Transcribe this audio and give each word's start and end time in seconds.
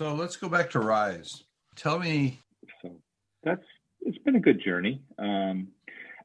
So 0.00 0.14
let's 0.14 0.36
go 0.38 0.48
back 0.48 0.70
to 0.70 0.78
Rise. 0.78 1.44
Tell 1.76 1.98
me. 1.98 2.40
So 2.80 2.96
that's 3.44 3.66
it's 4.00 4.16
been 4.16 4.34
a 4.34 4.40
good 4.40 4.58
journey. 4.64 5.02
Um, 5.18 5.68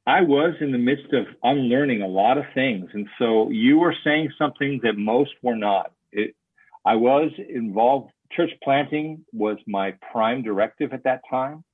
I 0.08 0.22
was 0.22 0.54
in 0.62 0.72
the 0.72 0.78
midst 0.78 1.12
of 1.12 1.26
unlearning 1.44 2.02
a 2.02 2.08
lot 2.08 2.38
of 2.38 2.46
things, 2.54 2.90
and 2.94 3.06
so 3.20 3.50
you 3.50 3.78
were 3.78 3.94
saying 4.02 4.32
something 4.38 4.80
that 4.84 4.94
most 4.96 5.32
were 5.44 5.58
not. 5.58 5.92
It, 6.14 6.38
I 6.86 6.96
was 6.96 7.32
involved. 7.50 8.14
Church 8.32 8.52
planting 8.64 9.26
was 9.34 9.58
my 9.68 9.94
prime 10.10 10.42
directive 10.42 10.94
at 10.94 11.04
that 11.04 11.20
time. 11.30 11.66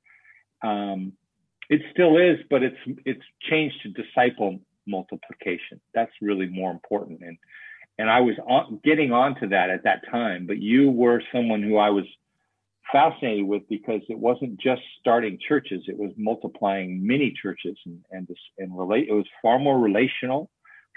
Um, 0.64 1.14
it 1.70 1.82
still 1.92 2.18
is, 2.18 2.40
but 2.50 2.64
it's 2.64 3.00
it's 3.06 3.26
changed 3.48 3.76
to 3.84 3.90
disciple 3.90 4.58
multiplication. 4.88 5.80
That's 5.94 6.14
really 6.20 6.48
more 6.48 6.72
important, 6.72 7.22
and 7.22 7.38
and 7.98 8.10
I 8.10 8.22
was 8.22 8.36
on, 8.48 8.80
getting 8.84 9.12
onto 9.12 9.50
that 9.50 9.70
at 9.70 9.84
that 9.84 10.10
time. 10.10 10.46
But 10.46 10.58
you 10.58 10.90
were 10.90 11.22
someone 11.32 11.62
who 11.62 11.78
I 11.78 11.90
was 11.90 12.06
fascinated 12.92 13.46
with 13.46 13.68
because 13.70 14.02
it 14.10 14.18
wasn't 14.18 14.60
just 14.60 14.82
starting 15.00 15.38
churches; 15.48 15.84
it 15.88 15.98
was 15.98 16.12
multiplying 16.18 17.06
many 17.06 17.34
churches 17.42 17.78
and 17.86 18.04
and 18.12 18.28
and 18.58 18.78
relate. 18.78 19.08
It 19.10 19.14
was 19.14 19.28
far 19.42 19.60
more 19.60 19.80
relational, 19.80 20.50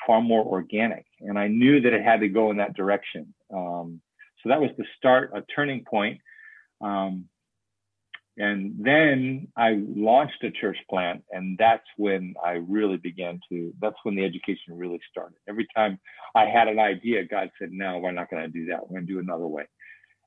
far 0.06 0.20
more 0.20 0.44
organic, 0.44 1.06
and 1.20 1.38
I 1.38 1.48
knew 1.48 1.80
that 1.80 1.92
it 1.92 2.02
had 2.02 2.20
to 2.20 2.28
go 2.28 2.50
in 2.50 2.56
that 2.58 2.76
direction. 2.76 3.34
Um, 3.52 4.00
so 4.42 4.50
that 4.50 4.60
was 4.60 4.70
the 4.76 4.84
start, 4.98 5.30
a 5.34 5.42
turning 5.54 5.84
point. 5.84 6.20
Um, 6.80 7.28
and 8.36 8.74
then 8.78 9.48
I 9.56 9.80
launched 9.94 10.42
a 10.42 10.50
church 10.50 10.78
plant, 10.90 11.22
and 11.30 11.56
that's 11.56 11.86
when 11.96 12.34
I 12.44 12.52
really 12.52 12.96
began 12.96 13.38
to. 13.48 13.72
That's 13.80 13.96
when 14.02 14.16
the 14.16 14.24
education 14.24 14.76
really 14.76 15.00
started. 15.10 15.36
Every 15.48 15.68
time 15.76 16.00
I 16.34 16.46
had 16.46 16.66
an 16.66 16.80
idea, 16.80 17.24
God 17.24 17.50
said, 17.58 17.70
"No, 17.70 17.98
we're 17.98 18.10
not 18.10 18.30
going 18.30 18.42
to 18.42 18.48
do 18.48 18.66
that. 18.66 18.82
We're 18.82 18.96
going 18.96 19.06
to 19.06 19.12
do 19.12 19.20
another 19.20 19.46
way." 19.46 19.66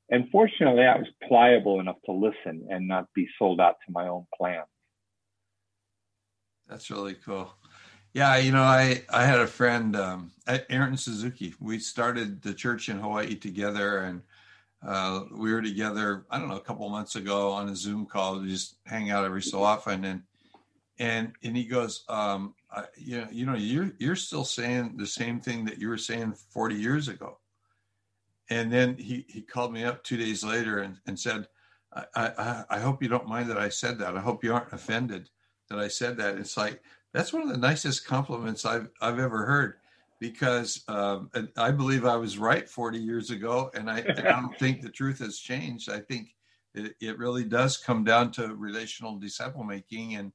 And 0.09 0.29
fortunately, 0.31 0.85
I 0.85 0.97
was 0.97 1.07
pliable 1.27 1.81
enough 1.81 1.97
to 2.05 2.13
listen 2.13 2.67
and 2.69 2.87
not 2.87 3.13
be 3.13 3.27
sold 3.37 3.59
out 3.59 3.75
to 3.85 3.91
my 3.91 4.07
own 4.07 4.25
plans. 4.37 4.67
That's 6.69 6.89
really 6.89 7.15
cool. 7.15 7.53
Yeah, 8.13 8.37
you 8.37 8.53
know, 8.53 8.63
I 8.63 9.03
I 9.09 9.25
had 9.25 9.39
a 9.39 9.47
friend, 9.47 9.97
um, 9.97 10.31
Aaron 10.69 10.95
Suzuki. 10.95 11.55
We 11.59 11.79
started 11.79 12.41
the 12.41 12.53
church 12.53 12.87
in 12.87 12.99
Hawaii 12.99 13.35
together, 13.35 13.99
and 13.99 14.21
uh, 14.85 15.23
we 15.31 15.51
were 15.51 15.61
together, 15.61 16.25
I 16.29 16.39
don't 16.39 16.49
know, 16.49 16.57
a 16.57 16.61
couple 16.61 16.87
months 16.89 17.15
ago 17.15 17.51
on 17.51 17.69
a 17.69 17.75
Zoom 17.75 18.05
call. 18.05 18.39
We 18.39 18.49
just 18.49 18.77
hang 18.85 19.09
out 19.09 19.25
every 19.25 19.41
so 19.41 19.63
often, 19.63 20.05
and 20.05 20.23
and 20.99 21.33
and 21.43 21.57
he 21.57 21.65
goes, 21.65 22.03
um, 22.09 22.53
I, 22.71 22.85
you 22.95 23.21
know, 23.21 23.27
you 23.31 23.45
know, 23.45 23.55
you're 23.55 23.91
you're 23.97 24.15
still 24.15 24.43
saying 24.43 24.93
the 24.97 25.07
same 25.07 25.39
thing 25.39 25.65
that 25.65 25.79
you 25.79 25.89
were 25.89 25.97
saying 25.97 26.33
40 26.51 26.75
years 26.75 27.07
ago. 27.07 27.39
And 28.49 28.71
then 28.71 28.97
he 28.97 29.25
he 29.27 29.41
called 29.41 29.73
me 29.73 29.83
up 29.83 30.03
two 30.03 30.17
days 30.17 30.43
later 30.43 30.79
and, 30.79 30.97
and 31.05 31.19
said, 31.19 31.47
I, 31.93 32.05
I 32.15 32.63
I 32.69 32.79
hope 32.79 33.01
you 33.01 33.09
don't 33.09 33.27
mind 33.27 33.49
that 33.49 33.57
I 33.57 33.69
said 33.69 33.97
that. 33.99 34.15
I 34.15 34.21
hope 34.21 34.43
you 34.43 34.53
aren't 34.53 34.73
offended 34.73 35.29
that 35.69 35.79
I 35.79 35.87
said 35.87 36.17
that. 36.17 36.37
It's 36.37 36.55
like 36.55 36.81
that's 37.13 37.33
one 37.33 37.41
of 37.43 37.49
the 37.49 37.57
nicest 37.57 38.05
compliments 38.05 38.65
I've 38.65 38.89
I've 39.01 39.19
ever 39.19 39.45
heard 39.45 39.75
because 40.19 40.83
um, 40.87 41.29
I 41.57 41.71
believe 41.71 42.05
I 42.05 42.15
was 42.15 42.37
right 42.37 42.67
40 42.67 42.97
years 42.97 43.29
ago, 43.29 43.69
and 43.73 43.89
I, 43.89 43.97
I 43.99 44.21
don't 44.21 44.55
think 44.59 44.81
the 44.81 44.89
truth 44.89 45.19
has 45.19 45.37
changed. 45.37 45.89
I 45.89 45.99
think 45.99 46.35
it, 46.73 46.95
it, 46.99 47.17
really 47.17 47.43
does 47.43 47.77
come 47.77 48.03
down 48.03 48.31
to 48.33 48.55
relational 48.55 49.17
disciple 49.17 49.63
making, 49.63 50.15
and 50.15 50.31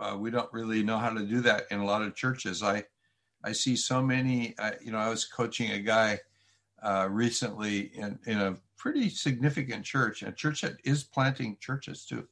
uh, 0.00 0.16
we 0.18 0.30
don't 0.30 0.52
really 0.52 0.82
know 0.82 0.98
how 0.98 1.10
to 1.10 1.24
do 1.24 1.40
that 1.42 1.64
in 1.70 1.80
a 1.80 1.84
lot 1.84 2.02
of 2.02 2.14
churches. 2.14 2.62
I 2.62 2.84
I 3.44 3.52
see 3.52 3.76
so 3.76 4.02
many. 4.02 4.56
Uh, 4.58 4.72
you 4.82 4.92
know, 4.92 4.98
I 4.98 5.08
was 5.08 5.24
coaching 5.24 5.70
a 5.70 5.80
guy 5.80 6.20
uh, 6.82 7.08
recently 7.10 7.92
in 7.94 8.18
in 8.26 8.40
a 8.40 8.56
pretty 8.76 9.10
significant 9.10 9.84
church, 9.84 10.22
a 10.22 10.32
church 10.32 10.62
that 10.62 10.76
is 10.84 11.04
planting 11.04 11.56
churches 11.60 12.04
too. 12.06 12.26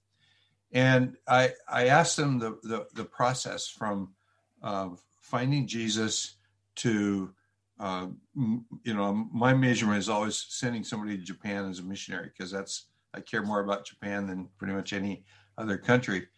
And 0.73 1.17
I 1.29 1.53
I 1.69 1.89
asked 1.89 2.19
him 2.19 2.39
the 2.39 2.59
the, 2.63 2.87
the 2.95 3.05
process 3.05 3.69
from 3.69 4.15
uh, 4.63 4.91
finding 5.21 5.67
Jesus 5.67 6.37
to 6.77 7.33
uh, 7.81 8.07
you 8.37 8.95
know 8.95 9.29
my 9.33 9.53
measurement 9.53 9.99
is 9.99 10.09
always 10.09 10.47
sending 10.49 10.85
somebody 10.85 11.17
to 11.17 11.25
japan 11.25 11.69
as 11.69 11.81
a 11.81 11.83
missionary 11.83 12.31
because 12.37 12.51
that's 12.51 12.87
i 13.15 13.21
care 13.21 13.43
more 13.43 13.61
about 13.61 13.85
japan 13.85 14.27
than 14.27 14.49
pretty 14.59 14.73
much 14.73 14.93
any 14.93 15.25
other 15.59 15.79
country. 15.79 16.29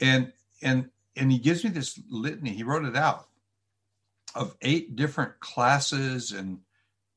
And 0.00 0.32
and 0.62 0.90
and 1.16 1.30
he 1.30 1.38
gives 1.38 1.64
me 1.64 1.70
this 1.70 2.00
litany 2.08 2.50
he 2.50 2.62
wrote 2.62 2.84
it 2.84 2.96
out 2.96 3.28
of 4.34 4.56
eight 4.62 4.96
different 4.96 5.38
classes 5.40 6.32
and 6.32 6.58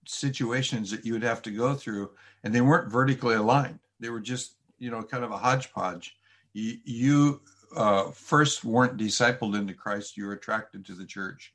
situations 0.06 0.92
that 0.92 1.06
you 1.06 1.14
would 1.14 1.24
have 1.24 1.42
to 1.44 1.52
go 1.52 1.74
through 1.74 2.12
and 2.44 2.54
they 2.54 2.62
weren't 2.62 2.92
vertically 2.92 3.36
aligned. 3.36 3.80
They 4.00 4.10
were 4.10 4.20
just 4.20 4.56
you 4.78 4.92
know 4.92 5.02
kind 5.04 5.24
of 5.24 5.32
a 5.32 5.38
hodgepodge. 5.38 6.16
You, 6.54 6.78
you 6.86 7.42
uh, 7.76 8.12
first 8.12 8.64
weren't 8.64 8.98
discipled 8.98 9.58
into 9.58 9.74
christ 9.74 10.16
you 10.16 10.26
were 10.26 10.32
attracted 10.32 10.86
to 10.86 10.94
the 10.94 11.06
church 11.06 11.54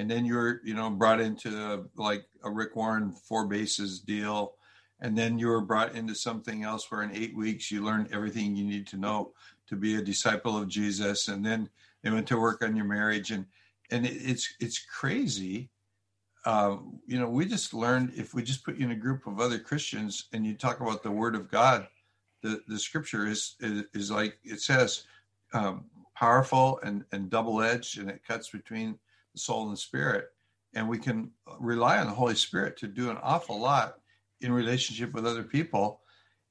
and 0.00 0.10
then 0.10 0.24
you're 0.24 0.62
you 0.64 0.72
know 0.72 0.88
brought 0.88 1.20
into 1.20 1.84
like 1.94 2.24
a 2.42 2.50
Rick 2.50 2.74
Warren 2.74 3.12
four 3.12 3.46
bases 3.46 4.00
deal, 4.00 4.54
and 4.98 5.16
then 5.16 5.38
you 5.38 5.48
were 5.48 5.60
brought 5.60 5.94
into 5.94 6.14
something 6.14 6.64
else 6.64 6.90
where 6.90 7.02
in 7.02 7.14
eight 7.14 7.36
weeks 7.36 7.70
you 7.70 7.84
learned 7.84 8.08
everything 8.10 8.56
you 8.56 8.64
need 8.64 8.86
to 8.86 8.96
know 8.96 9.32
to 9.66 9.76
be 9.76 9.96
a 9.96 10.02
disciple 10.02 10.56
of 10.56 10.68
Jesus, 10.68 11.28
and 11.28 11.44
then 11.44 11.68
they 12.02 12.08
went 12.08 12.26
to 12.28 12.40
work 12.40 12.62
on 12.62 12.74
your 12.74 12.86
marriage, 12.86 13.30
and 13.30 13.44
and 13.90 14.06
it's 14.06 14.54
it's 14.58 14.78
crazy. 14.78 15.68
Uh, 16.46 16.78
you 17.06 17.18
know, 17.18 17.28
we 17.28 17.44
just 17.44 17.74
learned 17.74 18.10
if 18.16 18.32
we 18.32 18.42
just 18.42 18.64
put 18.64 18.78
you 18.78 18.86
in 18.86 18.92
a 18.92 18.96
group 18.96 19.26
of 19.26 19.38
other 19.38 19.58
Christians 19.58 20.28
and 20.32 20.46
you 20.46 20.54
talk 20.54 20.80
about 20.80 21.02
the 21.02 21.10
Word 21.10 21.34
of 21.34 21.50
God, 21.50 21.86
the 22.42 22.62
the 22.68 22.78
Scripture 22.78 23.26
is 23.26 23.56
is, 23.60 23.84
is 23.92 24.10
like 24.10 24.38
it 24.44 24.62
says, 24.62 25.02
um, 25.52 25.84
powerful 26.16 26.80
and 26.82 27.04
and 27.12 27.28
double 27.28 27.60
edged, 27.60 27.98
and 27.98 28.08
it 28.08 28.24
cuts 28.26 28.48
between 28.48 28.98
soul 29.36 29.68
and 29.68 29.78
spirit 29.78 30.28
and 30.74 30.88
we 30.88 30.98
can 30.98 31.30
rely 31.58 31.98
on 31.98 32.06
the 32.06 32.12
holy 32.12 32.34
spirit 32.34 32.76
to 32.78 32.86
do 32.86 33.10
an 33.10 33.18
awful 33.22 33.58
lot 33.58 33.94
in 34.40 34.52
relationship 34.52 35.12
with 35.12 35.26
other 35.26 35.42
people. 35.42 36.00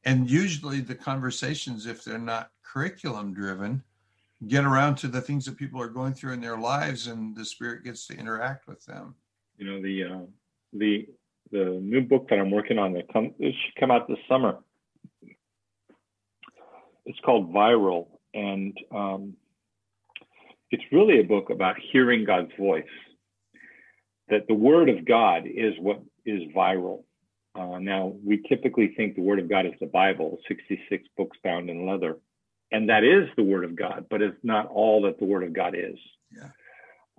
And 0.05 0.29
usually 0.29 0.81
the 0.81 0.95
conversations 0.95 1.85
if 1.85 2.03
they're 2.03 2.17
not 2.17 2.51
curriculum 2.63 3.33
driven 3.33 3.83
get 4.47 4.63
around 4.63 4.95
to 4.95 5.07
the 5.07 5.21
things 5.21 5.45
that 5.45 5.57
people 5.57 5.81
are 5.81 5.89
going 5.89 6.13
through 6.13 6.33
in 6.33 6.41
their 6.41 6.57
lives 6.57 7.07
and 7.07 7.35
the 7.35 7.43
spirit 7.43 7.83
gets 7.83 8.07
to 8.07 8.17
interact 8.17 8.67
with 8.67 8.83
them. 8.85 9.15
You 9.57 9.65
know 9.65 9.81
the 9.81 10.03
uh, 10.03 10.25
the 10.73 11.07
the 11.51 11.79
new 11.81 12.01
book 12.01 12.29
that 12.29 12.39
i'm 12.39 12.51
working 12.51 12.77
on 12.77 12.93
that 12.93 13.11
come 13.11 13.33
it 13.39 13.53
should 13.53 13.75
come 13.79 13.91
out 13.91 14.07
this 14.07 14.19
summer. 14.29 14.59
It's 17.05 17.19
called 17.25 17.51
viral 17.51 18.07
and 18.33 18.77
um, 18.91 19.33
it's 20.71 20.83
really 20.91 21.19
a 21.19 21.23
book 21.23 21.49
about 21.49 21.75
hearing 21.91 22.25
God's 22.25 22.51
voice. 22.57 22.83
That 24.29 24.47
the 24.47 24.53
Word 24.53 24.89
of 24.89 25.05
God 25.05 25.43
is 25.45 25.73
what 25.79 26.01
is 26.25 26.43
viral. 26.55 27.03
Uh, 27.55 27.79
now, 27.79 28.13
we 28.23 28.43
typically 28.47 28.93
think 28.95 29.15
the 29.15 29.21
Word 29.21 29.39
of 29.39 29.49
God 29.49 29.65
is 29.65 29.73
the 29.79 29.87
Bible, 29.87 30.37
66 30.47 31.03
books 31.17 31.37
bound 31.43 31.69
in 31.69 31.87
leather. 31.87 32.17
And 32.71 32.89
that 32.89 33.03
is 33.03 33.27
the 33.35 33.43
Word 33.43 33.65
of 33.65 33.75
God, 33.75 34.05
but 34.09 34.21
it's 34.21 34.37
not 34.43 34.67
all 34.67 35.01
that 35.03 35.17
the 35.17 35.25
Word 35.25 35.43
of 35.43 35.53
God 35.53 35.73
is. 35.75 35.97
Yeah. 36.31 36.49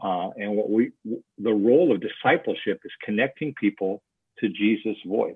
Uh, 0.01 0.31
and 0.37 0.57
what 0.57 0.71
we, 0.71 0.93
the 1.39 1.53
role 1.53 1.93
of 1.93 2.01
discipleship 2.01 2.81
is 2.85 2.93
connecting 3.05 3.55
people 3.55 4.03
to 4.39 4.49
Jesus' 4.49 4.97
voice. 5.05 5.35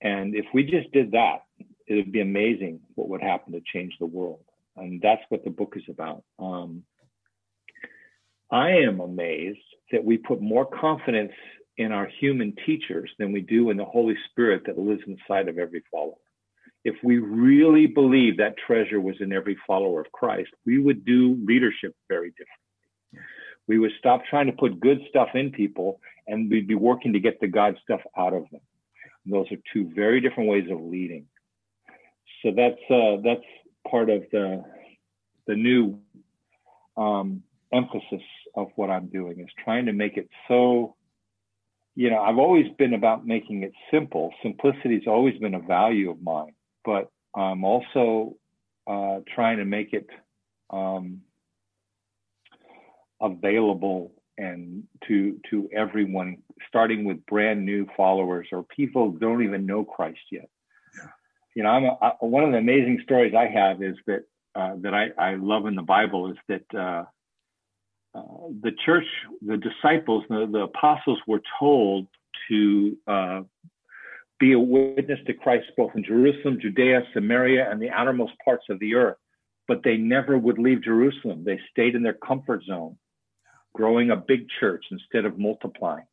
And 0.00 0.34
if 0.34 0.46
we 0.52 0.64
just 0.64 0.90
did 0.92 1.12
that, 1.12 1.42
it 1.86 1.94
would 1.94 2.12
be 2.12 2.20
amazing 2.20 2.80
what 2.96 3.08
would 3.08 3.22
happen 3.22 3.52
to 3.52 3.62
change 3.72 3.94
the 3.98 4.06
world 4.06 4.40
and 4.80 5.00
that's 5.00 5.22
what 5.28 5.44
the 5.44 5.50
book 5.50 5.74
is 5.76 5.84
about. 5.88 6.22
Um, 6.38 6.84
I 8.50 8.70
am 8.70 9.00
amazed 9.00 9.58
that 9.92 10.04
we 10.04 10.16
put 10.16 10.40
more 10.40 10.66
confidence 10.66 11.32
in 11.76 11.92
our 11.92 12.06
human 12.20 12.54
teachers 12.66 13.10
than 13.18 13.32
we 13.32 13.40
do 13.40 13.70
in 13.70 13.76
the 13.76 13.84
Holy 13.84 14.16
Spirit 14.30 14.62
that 14.66 14.78
lives 14.78 15.02
inside 15.06 15.48
of 15.48 15.58
every 15.58 15.82
follower. 15.90 16.14
If 16.84 16.96
we 17.02 17.18
really 17.18 17.86
believe 17.86 18.38
that 18.38 18.56
treasure 18.66 19.00
was 19.00 19.16
in 19.20 19.32
every 19.32 19.56
follower 19.66 20.00
of 20.00 20.12
Christ, 20.12 20.50
we 20.64 20.78
would 20.78 21.04
do 21.04 21.38
leadership 21.44 21.94
very 22.08 22.30
differently. 22.30 23.26
We 23.66 23.78
would 23.78 23.92
stop 23.98 24.22
trying 24.28 24.46
to 24.46 24.52
put 24.52 24.80
good 24.80 25.00
stuff 25.10 25.28
in 25.34 25.50
people 25.50 26.00
and 26.26 26.50
we'd 26.50 26.66
be 26.66 26.74
working 26.74 27.12
to 27.12 27.20
get 27.20 27.40
the 27.40 27.48
God 27.48 27.76
stuff 27.82 28.00
out 28.16 28.32
of 28.32 28.44
them. 28.50 28.60
And 29.24 29.34
those 29.34 29.50
are 29.52 29.58
two 29.72 29.90
very 29.94 30.20
different 30.20 30.48
ways 30.48 30.68
of 30.70 30.80
leading. 30.80 31.26
So 32.42 32.52
that's 32.54 32.80
uh, 32.90 33.20
that's 33.22 33.44
part 33.86 34.10
of 34.10 34.24
the 34.32 34.64
the 35.46 35.54
new 35.54 35.98
um, 36.96 37.42
emphasis 37.72 38.22
of 38.54 38.68
what 38.76 38.90
I'm 38.90 39.06
doing 39.06 39.40
is 39.40 39.48
trying 39.64 39.86
to 39.86 39.92
make 39.92 40.16
it 40.16 40.28
so. 40.46 40.94
You 41.94 42.10
know, 42.10 42.20
I've 42.20 42.38
always 42.38 42.66
been 42.78 42.94
about 42.94 43.26
making 43.26 43.64
it 43.64 43.72
simple. 43.90 44.32
Simplicity 44.40 44.94
has 44.94 45.08
always 45.08 45.36
been 45.38 45.54
a 45.54 45.60
value 45.60 46.10
of 46.10 46.22
mine, 46.22 46.54
but 46.84 47.10
I'm 47.34 47.64
also 47.64 48.36
uh, 48.86 49.18
trying 49.34 49.58
to 49.58 49.64
make 49.64 49.92
it 49.92 50.06
um, 50.70 51.22
available 53.20 54.12
and 54.38 54.84
to 55.08 55.40
to 55.50 55.68
everyone, 55.74 56.38
starting 56.68 57.04
with 57.04 57.24
brand 57.26 57.66
new 57.66 57.86
followers 57.96 58.46
or 58.52 58.62
people 58.62 59.10
who 59.10 59.18
don't 59.18 59.42
even 59.42 59.66
know 59.66 59.84
Christ 59.84 60.20
yet. 60.30 60.48
You 61.58 61.64
know, 61.64 61.70
I'm 61.70 62.30
one 62.30 62.44
of 62.44 62.52
the 62.52 62.58
amazing 62.58 63.00
stories 63.02 63.34
I 63.34 63.48
have 63.48 63.82
is 63.82 63.96
that 64.06 64.22
uh, 64.54 64.76
that 64.82 64.94
I, 64.94 65.08
I 65.18 65.34
love 65.34 65.66
in 65.66 65.74
the 65.74 65.82
Bible 65.82 66.30
is 66.30 66.36
that 66.46 66.62
uh, 66.72 67.04
uh, 68.16 68.22
the 68.62 68.70
church, 68.86 69.06
the 69.44 69.56
disciples, 69.56 70.22
the, 70.28 70.48
the 70.48 70.60
apostles 70.60 71.18
were 71.26 71.40
told 71.58 72.06
to 72.48 72.96
uh, 73.08 73.40
be 74.38 74.52
a 74.52 74.58
witness 74.60 75.18
to 75.26 75.34
Christ 75.34 75.66
both 75.76 75.90
in 75.96 76.04
Jerusalem, 76.04 76.60
Judea, 76.62 77.02
Samaria, 77.12 77.68
and 77.68 77.82
the 77.82 77.90
outermost 77.90 78.34
parts 78.44 78.66
of 78.70 78.78
the 78.78 78.94
earth. 78.94 79.16
But 79.66 79.82
they 79.82 79.96
never 79.96 80.38
would 80.38 80.60
leave 80.60 80.84
Jerusalem. 80.84 81.42
They 81.42 81.58
stayed 81.72 81.96
in 81.96 82.04
their 82.04 82.18
comfort 82.24 82.62
zone 82.68 82.96
growing 83.74 84.12
a 84.12 84.16
big 84.16 84.46
church 84.60 84.84
instead 84.92 85.24
of 85.24 85.40
multiplying. 85.40 86.06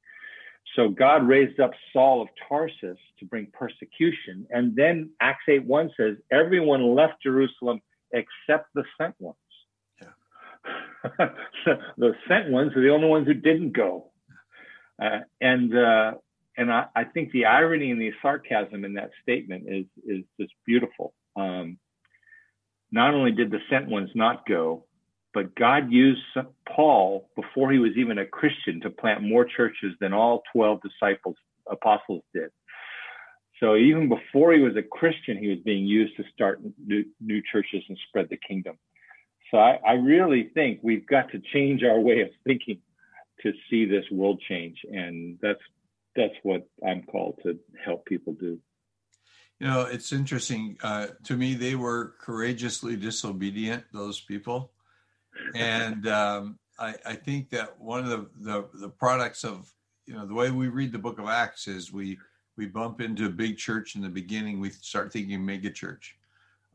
So 0.76 0.90
God 0.90 1.28
raised 1.28 1.60
up 1.60 1.72
Saul 1.94 2.22
of 2.22 2.28
Tarsus 2.50 2.98
to 3.20 3.26
bring 3.26 3.48
persecution. 3.54 4.46
And 4.50 4.76
then 4.76 5.12
Acts 5.22 5.44
8 5.48 5.66
1 5.66 5.92
says, 5.98 6.16
everyone 6.32 6.96
left 6.96 7.16
Jerusalem 7.24 7.82
except 8.12 8.68
the 8.74 8.84
sent 9.00 9.16
ones. 9.20 9.38
Yeah. 10.02 11.30
the 11.98 12.14
sent 12.28 12.50
ones 12.50 12.76
are 12.76 12.82
the 12.82 12.90
only 12.90 13.08
ones 13.08 13.28
who 13.28 13.34
didn't 13.34 13.72
go. 13.72 14.12
Uh, 15.02 15.20
and 15.42 15.78
uh, 15.78 16.14
and 16.58 16.72
I, 16.72 16.86
I, 16.96 17.04
think 17.04 17.32
the 17.32 17.46
irony 17.46 17.92
and 17.92 18.00
the 18.00 18.12
sarcasm 18.22 18.86
in 18.86 18.94
that 18.94 19.12
statement 19.22 19.66
is 19.68 19.86
is 20.08 20.24
just 20.40 20.54
beautiful. 20.66 21.14
Um, 21.36 21.78
not 22.92 23.14
only 23.14 23.32
did 23.32 23.52
the 23.52 23.60
sent 23.70 23.90
ones 23.90 24.10
not 24.16 24.46
go, 24.48 24.86
but 25.36 25.54
God 25.54 25.92
used 25.92 26.22
Paul 26.74 27.30
before 27.36 27.70
he 27.70 27.78
was 27.78 27.92
even 27.98 28.18
a 28.18 28.26
Christian 28.26 28.80
to 28.82 28.90
plant 28.90 29.22
more 29.22 29.44
churches 29.44 29.92
than 30.00 30.14
all 30.14 30.44
12 30.54 30.80
disciples, 30.82 31.36
apostles 31.70 32.24
did. 32.34 32.52
So 33.60 33.76
even 33.76 34.08
before 34.08 34.54
he 34.54 34.62
was 34.62 34.78
a 34.78 34.82
Christian, 34.82 35.38
he 35.38 35.50
was 35.50 35.60
being 35.60 35.86
used 35.86 36.16
to 36.16 36.24
start 36.34 36.62
new, 36.84 37.04
new 37.20 37.42
churches 37.52 37.84
and 37.90 37.98
spread 38.08 38.30
the 38.30 38.38
kingdom. 38.38 38.78
So 39.52 39.58
I, 39.58 39.78
I 39.86 39.94
really 39.94 40.52
think 40.54 40.80
we've 40.82 41.06
got 41.06 41.30
to 41.32 41.42
change 41.54 41.84
our 41.84 42.00
way 42.00 42.22
of 42.22 42.30
thinking 42.46 42.80
to 43.42 43.52
see 43.70 43.86
this 43.86 44.06
world 44.12 44.42
change. 44.48 44.78
And 44.90 45.38
that's 45.42 45.60
that's 46.16 46.34
what 46.44 46.66
I'm 46.86 47.04
called 47.04 47.40
to 47.44 47.60
help 47.84 48.06
people 48.06 48.34
do. 48.40 48.58
You 49.60 49.68
know, 49.68 49.82
it's 49.82 50.14
interesting. 50.14 50.78
Uh, 50.82 51.08
to 51.26 51.36
me, 51.36 51.56
they 51.56 51.76
were 51.76 52.16
courageously 52.22 52.96
disobedient, 52.96 53.84
those 53.92 54.22
people 54.22 54.72
and 55.54 56.08
um, 56.08 56.60
I, 56.80 56.96
I, 57.06 57.16
think 57.16 57.50
that 57.52 57.80
one 57.80 58.04
of 58.04 58.10
the, 58.10 58.28
the, 58.40 58.68
the 58.74 58.90
products 58.90 59.44
of 59.44 59.72
you 60.06 60.14
know 60.14 60.26
the 60.26 60.34
way 60.34 60.52
we 60.52 60.68
read 60.68 60.92
the 60.92 61.00
Book 61.00 61.20
of 61.20 61.28
Acts 61.28 61.68
is 61.68 61.92
we 61.92 62.18
we 62.58 62.66
bump 62.66 63.02
into 63.02 63.26
a 63.26 63.30
big 63.30 63.58
church 63.58 63.96
in 63.96 64.02
the 64.02 64.10
beginning. 64.10 64.60
We 64.60 64.70
start 64.70 65.12
thinking 65.12 65.46
mega 65.46 65.72
church. 65.72 66.18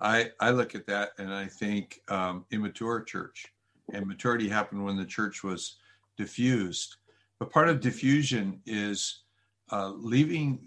I 0.00 0.30
I 0.40 0.50
look 0.50 0.74
at 0.74 0.86
that 0.86 1.10
and 1.18 1.32
I 1.32 1.46
think 1.46 2.00
um, 2.08 2.44
immature 2.50 3.02
church, 3.02 3.46
and 3.92 4.06
maturity 4.06 4.48
happened 4.48 4.84
when 4.84 4.96
the 4.96 5.04
church 5.04 5.42
was 5.42 5.76
diffused. 6.16 6.96
But 7.38 7.50
part 7.50 7.68
of 7.68 7.80
diffusion 7.80 8.60
is 8.66 9.22
uh, 9.70 9.92
leaving 9.96 10.58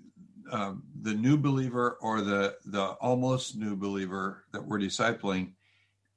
um, 0.52 0.84
the 1.02 1.14
new 1.14 1.38
believer 1.38 1.98
or 2.02 2.22
the 2.22 2.56
the 2.66 2.84
almost 3.02 3.58
new 3.58 3.76
believer 3.76 4.46
that 4.52 4.66
we're 4.66 4.80
discipling 4.80 5.52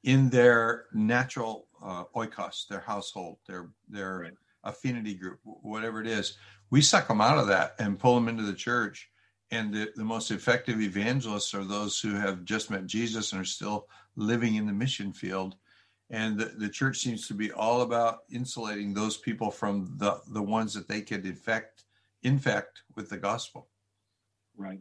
in 0.05 0.31
their 0.31 0.87
natural 0.93 1.66
uh, 1.83 2.05
oikos, 2.15 2.67
their 2.69 2.81
household, 2.81 3.39
their 3.47 3.69
their 3.89 4.19
right. 4.19 4.33
affinity 4.65 5.15
group, 5.15 5.41
whatever 5.45 6.01
it 6.01 6.07
is. 6.07 6.37
We 6.71 6.81
suck 6.81 7.09
them 7.09 7.21
out 7.21 7.39
of 7.39 7.47
that 7.49 7.75
and 7.79 7.99
pull 7.99 8.15
them 8.15 8.29
into 8.29 8.43
the 8.43 8.55
church. 8.55 9.11
And 9.53 9.73
the, 9.73 9.93
the 9.95 10.05
most 10.05 10.33
effective 10.33 10.81
evangelists 10.81 11.55
are 11.55 11.65
those 11.65 12.01
who 12.01 12.17
have 12.17 12.45
just 12.45 12.69
met 12.69 12.87
Jesus 12.87 13.33
and 13.33 13.41
are 13.41 13.45
still 13.45 13.87
living 14.17 14.57
in 14.57 14.67
the 14.67 14.73
mission 14.73 15.13
field. 15.13 15.55
And 16.11 16.37
the, 16.37 16.47
the 16.47 16.69
church 16.69 16.99
seems 16.99 17.29
to 17.29 17.35
be 17.35 17.53
all 17.53 17.83
about 17.83 18.21
insulating 18.29 18.93
those 18.93 19.17
people 19.17 19.53
from 19.53 19.95
the, 19.99 20.21
the 20.33 20.43
ones 20.43 20.75
that 20.75 20.89
they 20.89 21.01
could 21.01 21.25
infect 21.25 21.85
infect 22.23 22.83
with 22.97 23.09
the 23.09 23.19
gospel. 23.19 23.69
Right 24.57 24.81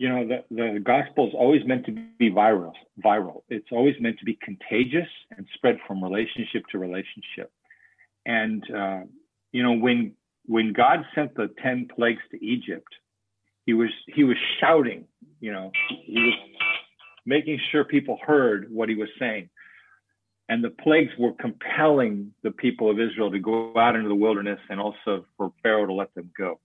you 0.00 0.08
know 0.08 0.26
the, 0.26 0.42
the 0.50 0.80
gospel 0.80 1.28
is 1.28 1.34
always 1.34 1.60
meant 1.66 1.84
to 1.84 1.92
be 1.92 2.30
viral 2.30 2.72
viral. 3.04 3.42
It's 3.50 3.68
always 3.70 3.94
meant 4.00 4.18
to 4.20 4.24
be 4.24 4.38
contagious 4.42 5.08
and 5.36 5.46
spread 5.52 5.76
from 5.86 6.02
relationship 6.02 6.62
to 6.72 6.78
relationship. 6.78 7.52
And 8.24 8.64
uh, 8.74 9.00
you 9.52 9.62
know 9.62 9.74
when 9.74 10.12
when 10.46 10.72
god 10.72 11.04
sent 11.14 11.34
the 11.34 11.50
10 11.62 11.88
plagues 11.94 12.22
to 12.30 12.42
egypt 12.42 12.88
he 13.66 13.74
was 13.74 13.90
he 14.06 14.24
was 14.24 14.38
shouting 14.58 15.04
you 15.38 15.52
know 15.52 15.70
he 16.06 16.18
was 16.18 16.34
making 17.26 17.60
sure 17.70 17.84
people 17.84 18.18
heard 18.26 18.68
what 18.72 18.88
he 18.88 18.94
was 18.94 19.10
saying. 19.18 19.50
And 20.48 20.64
the 20.64 20.70
plagues 20.70 21.12
were 21.18 21.32
compelling 21.34 22.32
the 22.42 22.50
people 22.50 22.90
of 22.90 22.98
israel 22.98 23.30
to 23.30 23.38
go 23.38 23.76
out 23.76 23.96
into 23.96 24.08
the 24.08 24.14
wilderness 24.14 24.60
and 24.70 24.80
also 24.80 25.26
for 25.36 25.52
pharaoh 25.62 25.84
to 25.84 25.92
let 25.92 26.14
them 26.14 26.30
go 26.36 26.58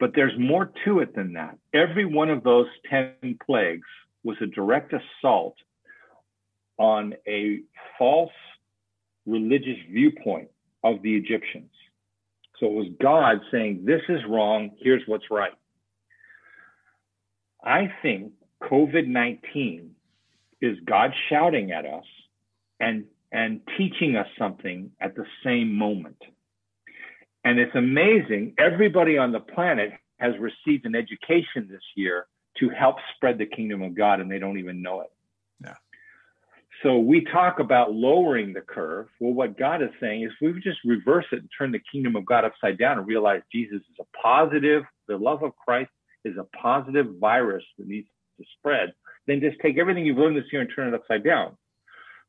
but 0.00 0.12
there's 0.14 0.38
more 0.38 0.72
to 0.84 1.00
it 1.00 1.14
than 1.14 1.34
that. 1.34 1.58
Every 1.72 2.04
one 2.04 2.30
of 2.30 2.42
those 2.42 2.66
10 2.90 3.38
plagues 3.46 3.86
was 4.24 4.36
a 4.40 4.46
direct 4.46 4.92
assault 4.92 5.56
on 6.78 7.14
a 7.26 7.60
false 7.98 8.32
religious 9.26 9.78
viewpoint 9.90 10.48
of 10.82 11.02
the 11.02 11.14
Egyptians. 11.14 11.70
So 12.58 12.66
it 12.66 12.72
was 12.72 12.86
God 13.00 13.40
saying, 13.50 13.84
This 13.84 14.02
is 14.08 14.20
wrong, 14.28 14.70
here's 14.80 15.02
what's 15.06 15.30
right. 15.30 15.52
I 17.64 17.92
think 18.02 18.32
COVID 18.62 19.06
19 19.06 19.90
is 20.60 20.78
God 20.84 21.12
shouting 21.28 21.72
at 21.72 21.84
us 21.84 22.04
and, 22.78 23.04
and 23.32 23.60
teaching 23.76 24.16
us 24.16 24.28
something 24.38 24.92
at 25.00 25.16
the 25.16 25.24
same 25.44 25.74
moment. 25.74 26.22
And 27.44 27.58
it's 27.58 27.74
amazing. 27.74 28.54
Everybody 28.58 29.18
on 29.18 29.32
the 29.32 29.40
planet 29.40 29.92
has 30.18 30.34
received 30.38 30.86
an 30.86 30.94
education 30.94 31.68
this 31.68 31.82
year 31.96 32.26
to 32.58 32.68
help 32.68 32.96
spread 33.16 33.38
the 33.38 33.46
kingdom 33.46 33.82
of 33.82 33.94
God, 33.94 34.20
and 34.20 34.30
they 34.30 34.38
don't 34.38 34.58
even 34.58 34.82
know 34.82 35.00
it. 35.00 35.10
Yeah. 35.64 35.74
So 36.82 36.98
we 36.98 37.24
talk 37.24 37.58
about 37.58 37.92
lowering 37.92 38.52
the 38.52 38.60
curve. 38.60 39.08
Well, 39.20 39.32
what 39.32 39.58
God 39.58 39.82
is 39.82 39.90
saying 40.00 40.22
is 40.22 40.30
we 40.40 40.52
would 40.52 40.62
just 40.62 40.78
reverse 40.84 41.24
it 41.32 41.40
and 41.40 41.50
turn 41.56 41.72
the 41.72 41.80
kingdom 41.90 42.16
of 42.16 42.24
God 42.26 42.44
upside 42.44 42.78
down 42.78 42.98
and 42.98 43.06
realize 43.06 43.42
Jesus 43.52 43.78
is 43.78 43.96
a 44.00 44.18
positive, 44.22 44.84
the 45.08 45.16
love 45.16 45.42
of 45.42 45.56
Christ 45.56 45.90
is 46.24 46.36
a 46.36 46.44
positive 46.56 47.06
virus 47.20 47.64
that 47.78 47.86
needs 47.86 48.08
to 48.38 48.44
spread. 48.58 48.92
Then 49.26 49.40
just 49.40 49.58
take 49.60 49.78
everything 49.78 50.06
you've 50.06 50.18
learned 50.18 50.36
this 50.36 50.44
year 50.52 50.62
and 50.62 50.70
turn 50.74 50.88
it 50.88 50.94
upside 50.94 51.24
down. 51.24 51.56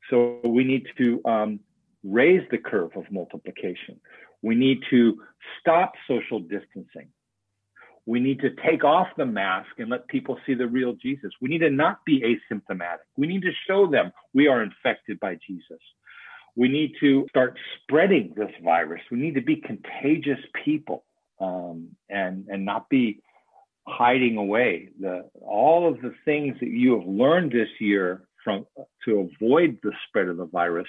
So 0.10 0.39
we 0.43 0.63
need 0.63 0.86
to 0.98 1.22
um, 1.25 1.60
raise 2.03 2.48
the 2.51 2.58
curve 2.58 2.91
of 2.96 3.10
multiplication. 3.12 4.00
We 4.43 4.53
need 4.53 4.83
to 4.91 5.19
stop 5.59 5.93
social 6.07 6.39
distancing. 6.39 7.07
We 8.05 8.19
need 8.19 8.41
to 8.41 8.50
take 8.67 8.83
off 8.83 9.07
the 9.15 9.25
mask 9.25 9.69
and 9.77 9.89
let 9.89 10.07
people 10.09 10.38
see 10.45 10.53
the 10.53 10.67
real 10.67 10.93
Jesus. 10.93 11.31
We 11.41 11.47
need 11.47 11.59
to 11.59 11.69
not 11.69 12.03
be 12.05 12.21
asymptomatic. 12.21 13.05
We 13.15 13.27
need 13.27 13.43
to 13.43 13.51
show 13.65 13.88
them 13.88 14.12
we 14.33 14.47
are 14.50 14.62
infected 14.62 15.19
by 15.21 15.39
Jesus. 15.47 15.79
We 16.55 16.67
need 16.67 16.93
to 17.00 17.25
start 17.29 17.57
spreading 17.81 18.33
this 18.35 18.51
virus. 18.63 19.01
We 19.09 19.17
need 19.17 19.35
to 19.35 19.41
be 19.41 19.55
contagious 19.55 20.39
people 20.65 21.05
um, 21.39 21.89
and, 22.09 22.45
and 22.50 22.65
not 22.65 22.89
be 22.89 23.21
hiding 23.88 24.35
away. 24.38 24.89
The, 25.00 25.29
all 25.41 25.89
of 25.89 26.01
the 26.01 26.13
things 26.25 26.57
that 26.59 26.69
you 26.69 27.00
have 27.00 27.07
learned 27.07 27.53
this 27.53 27.69
year 27.79 28.27
from 28.43 28.67
to 29.05 29.29
avoid 29.41 29.79
the 29.81 29.93
spread 30.07 30.27
of 30.27 30.38
the 30.38 30.45
virus 30.45 30.88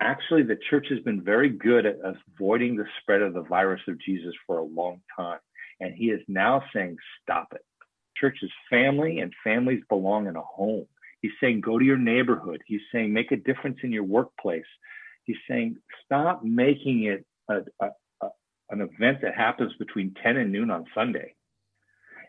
actually 0.00 0.42
the 0.42 0.58
church 0.70 0.86
has 0.90 1.00
been 1.00 1.22
very 1.22 1.50
good 1.50 1.86
at 1.86 1.96
avoiding 2.02 2.76
the 2.76 2.86
spread 3.00 3.22
of 3.22 3.34
the 3.34 3.42
virus 3.42 3.80
of 3.88 4.00
Jesus 4.00 4.34
for 4.46 4.58
a 4.58 4.64
long 4.64 5.00
time. 5.16 5.38
And 5.80 5.94
he 5.94 6.06
is 6.06 6.20
now 6.28 6.62
saying, 6.74 6.96
stop 7.22 7.48
it. 7.52 7.64
Church 8.16 8.38
is 8.42 8.50
family 8.68 9.20
and 9.20 9.32
families 9.44 9.82
belong 9.88 10.26
in 10.26 10.36
a 10.36 10.42
home. 10.42 10.86
He's 11.20 11.32
saying, 11.40 11.60
go 11.60 11.78
to 11.78 11.84
your 11.84 11.98
neighborhood. 11.98 12.62
He's 12.66 12.80
saying, 12.92 13.12
make 13.12 13.32
a 13.32 13.36
difference 13.36 13.78
in 13.82 13.92
your 13.92 14.04
workplace. 14.04 14.64
He's 15.24 15.36
saying, 15.48 15.76
stop 16.04 16.42
making 16.42 17.04
it 17.04 17.24
a, 17.48 17.60
a, 17.84 17.90
a, 18.22 18.28
an 18.70 18.80
event 18.80 19.18
that 19.22 19.34
happens 19.36 19.72
between 19.78 20.14
10 20.22 20.36
and 20.36 20.52
noon 20.52 20.70
on 20.70 20.84
Sunday 20.94 21.34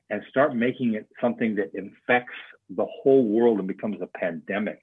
and 0.09 0.21
start 0.29 0.55
making 0.55 0.95
it 0.95 1.07
something 1.21 1.55
that 1.55 1.71
infects 1.75 2.33
the 2.69 2.85
whole 2.85 3.25
world 3.25 3.59
and 3.59 3.67
becomes 3.67 3.97
a 4.01 4.17
pandemic 4.17 4.79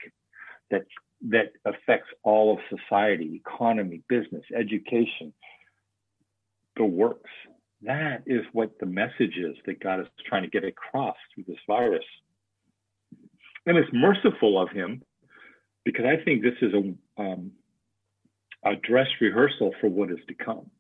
that 0.71 0.83
that 1.29 1.53
affects 1.65 2.09
all 2.23 2.53
of 2.53 2.79
society, 2.79 3.43
economy, 3.47 4.03
business, 4.09 4.45
education, 4.57 5.33
the 6.77 6.85
works. 6.85 7.31
That 7.83 8.23
is 8.27 8.43
what 8.53 8.79
the 8.81 8.87
message 8.87 9.37
is 9.37 9.57
that 9.67 9.81
God 9.81 10.01
is 10.01 10.07
trying 10.27 10.43
to 10.43 10.49
get 10.49 10.65
across 10.65 11.17
through 11.35 11.45
this 11.47 11.59
virus. 11.67 12.05
And 13.67 13.77
it's 13.77 13.91
merciful 13.93 14.61
of 14.61 14.71
him 14.71 15.03
because 15.85 16.05
I 16.05 16.23
think 16.25 16.43
this 16.43 16.55
is 16.63 16.73
a, 16.75 17.21
um, 17.21 17.53
a 18.65 18.77
dress 18.77 19.09
rehearsal 19.21 19.75
for 19.81 19.89
what 19.89 20.11
is 20.11 20.19
to 20.29 20.35
come. 20.35 20.71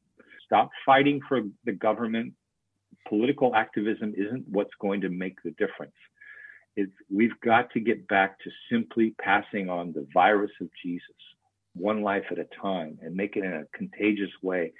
Stop 0.45 0.71
fighting 0.85 1.21
for 1.28 1.43
the 1.64 1.73
government. 1.73 2.35
Political 3.09 3.55
activism 3.55 4.14
isn't 4.16 4.49
what's 4.49 4.75
going 4.81 5.00
to 5.00 5.09
make 5.09 5.43
the 5.43 5.50
difference. 5.52 5.95
It's, 6.76 6.92
we've 7.11 7.38
got 7.42 7.71
to 7.73 7.80
get 7.80 8.06
back 8.06 8.38
to 8.40 8.50
simply 8.71 9.14
passing 9.21 9.71
on 9.71 9.92
the 9.92 10.06
virus 10.12 10.50
of 10.61 10.68
Jesus, 10.83 11.16
one 11.75 12.02
life 12.02 12.25
at 12.30 12.38
a 12.38 12.47
time, 12.61 12.99
and 13.02 13.14
make 13.14 13.37
it 13.37 13.45
in 13.45 13.52
a 13.52 13.64
contagious 13.76 14.30
way, 14.42 14.73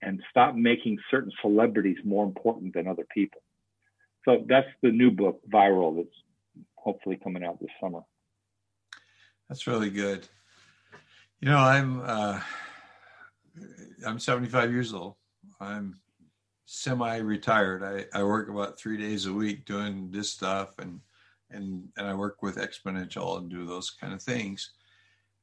and 0.00 0.22
stop 0.30 0.54
making 0.54 0.98
certain 1.10 1.32
celebrities 1.42 1.98
more 2.04 2.24
important 2.24 2.74
than 2.74 2.88
other 2.88 3.06
people. 3.12 3.42
So 4.24 4.44
that's 4.48 4.68
the 4.82 4.90
new 4.90 5.10
book, 5.10 5.40
Viral, 5.52 5.96
that's 5.96 6.16
hopefully 6.76 7.18
coming 7.22 7.44
out 7.44 7.60
this 7.60 7.70
summer. 7.80 8.00
That's 9.48 9.66
really 9.66 9.90
good. 9.90 10.26
You 11.40 11.48
know, 11.50 11.58
I'm 11.58 12.00
uh, 12.04 12.40
I'm 14.06 14.18
75 14.18 14.70
years 14.70 14.94
old. 14.94 15.16
I'm 15.60 16.00
semi-retired. 16.66 17.82
I, 17.82 18.18
I 18.18 18.22
work 18.22 18.48
about 18.48 18.78
three 18.78 18.96
days 18.96 19.26
a 19.26 19.32
week 19.32 19.64
doing 19.64 20.10
this 20.10 20.30
stuff, 20.30 20.78
and 20.78 21.00
and 21.52 21.88
and 21.96 22.06
I 22.06 22.14
work 22.14 22.42
with 22.42 22.56
Exponential 22.56 23.38
and 23.38 23.50
do 23.50 23.66
those 23.66 23.90
kind 23.90 24.12
of 24.12 24.22
things. 24.22 24.72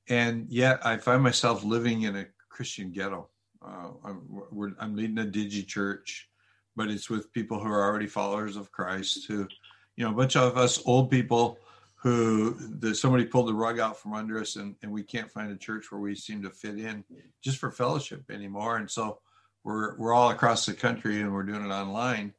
And 0.08 0.48
yet, 0.50 0.86
I 0.86 0.98
find 0.98 1.22
myself 1.22 1.64
living 1.64 2.04
in 2.04 2.16
a 2.16 2.26
Christian 2.50 2.92
ghetto. 2.92 3.30
Uh, 3.62 3.92
I'm, 4.04 4.76
I'm 4.80 4.96
leading 4.96 5.20
a 5.20 5.26
digi 5.26 5.68
church, 5.68 6.30
but 6.76 6.90
it's 6.90 7.10
with 7.10 7.32
people 7.32 7.60
who 7.60 7.70
are 7.70 7.84
already 7.84 8.08
followers 8.08 8.56
of 8.56 8.72
Christ. 8.72 9.28
Who, 9.28 9.48
you 9.96 10.06
know, 10.06 10.12
a 10.12 10.16
bunch 10.16 10.36
of 10.36 10.58
us 10.58 10.82
old 10.86 11.12
people 11.12 11.60
who 12.02 12.56
the, 12.80 12.96
somebody 12.96 13.26
pulled 13.26 13.48
the 13.48 13.54
rug 13.54 13.78
out 13.80 14.00
from 14.00 14.14
under 14.14 14.40
us 14.40 14.56
and, 14.56 14.76
and 14.82 14.92
we 14.92 15.04
can't 15.04 15.30
find 15.30 15.52
a 15.52 15.58
church 15.58 15.92
where 15.92 16.00
we 16.00 16.16
seem 16.16 16.42
to 16.42 16.50
fit 16.50 16.80
in 16.80 17.04
just 17.42 17.58
for 17.58 17.72
fellowship 17.72 18.24
anymore 18.32 18.78
and 18.78 18.90
so 18.90 19.20
we're 19.66 19.98
we're 19.98 20.14
all 20.14 20.30
across 20.30 20.66
the 20.66 20.74
country 20.74 21.20
and 21.20 21.34
we're 21.34 21.44
doing 21.44 21.66
it 21.66 21.74
online 21.74 22.34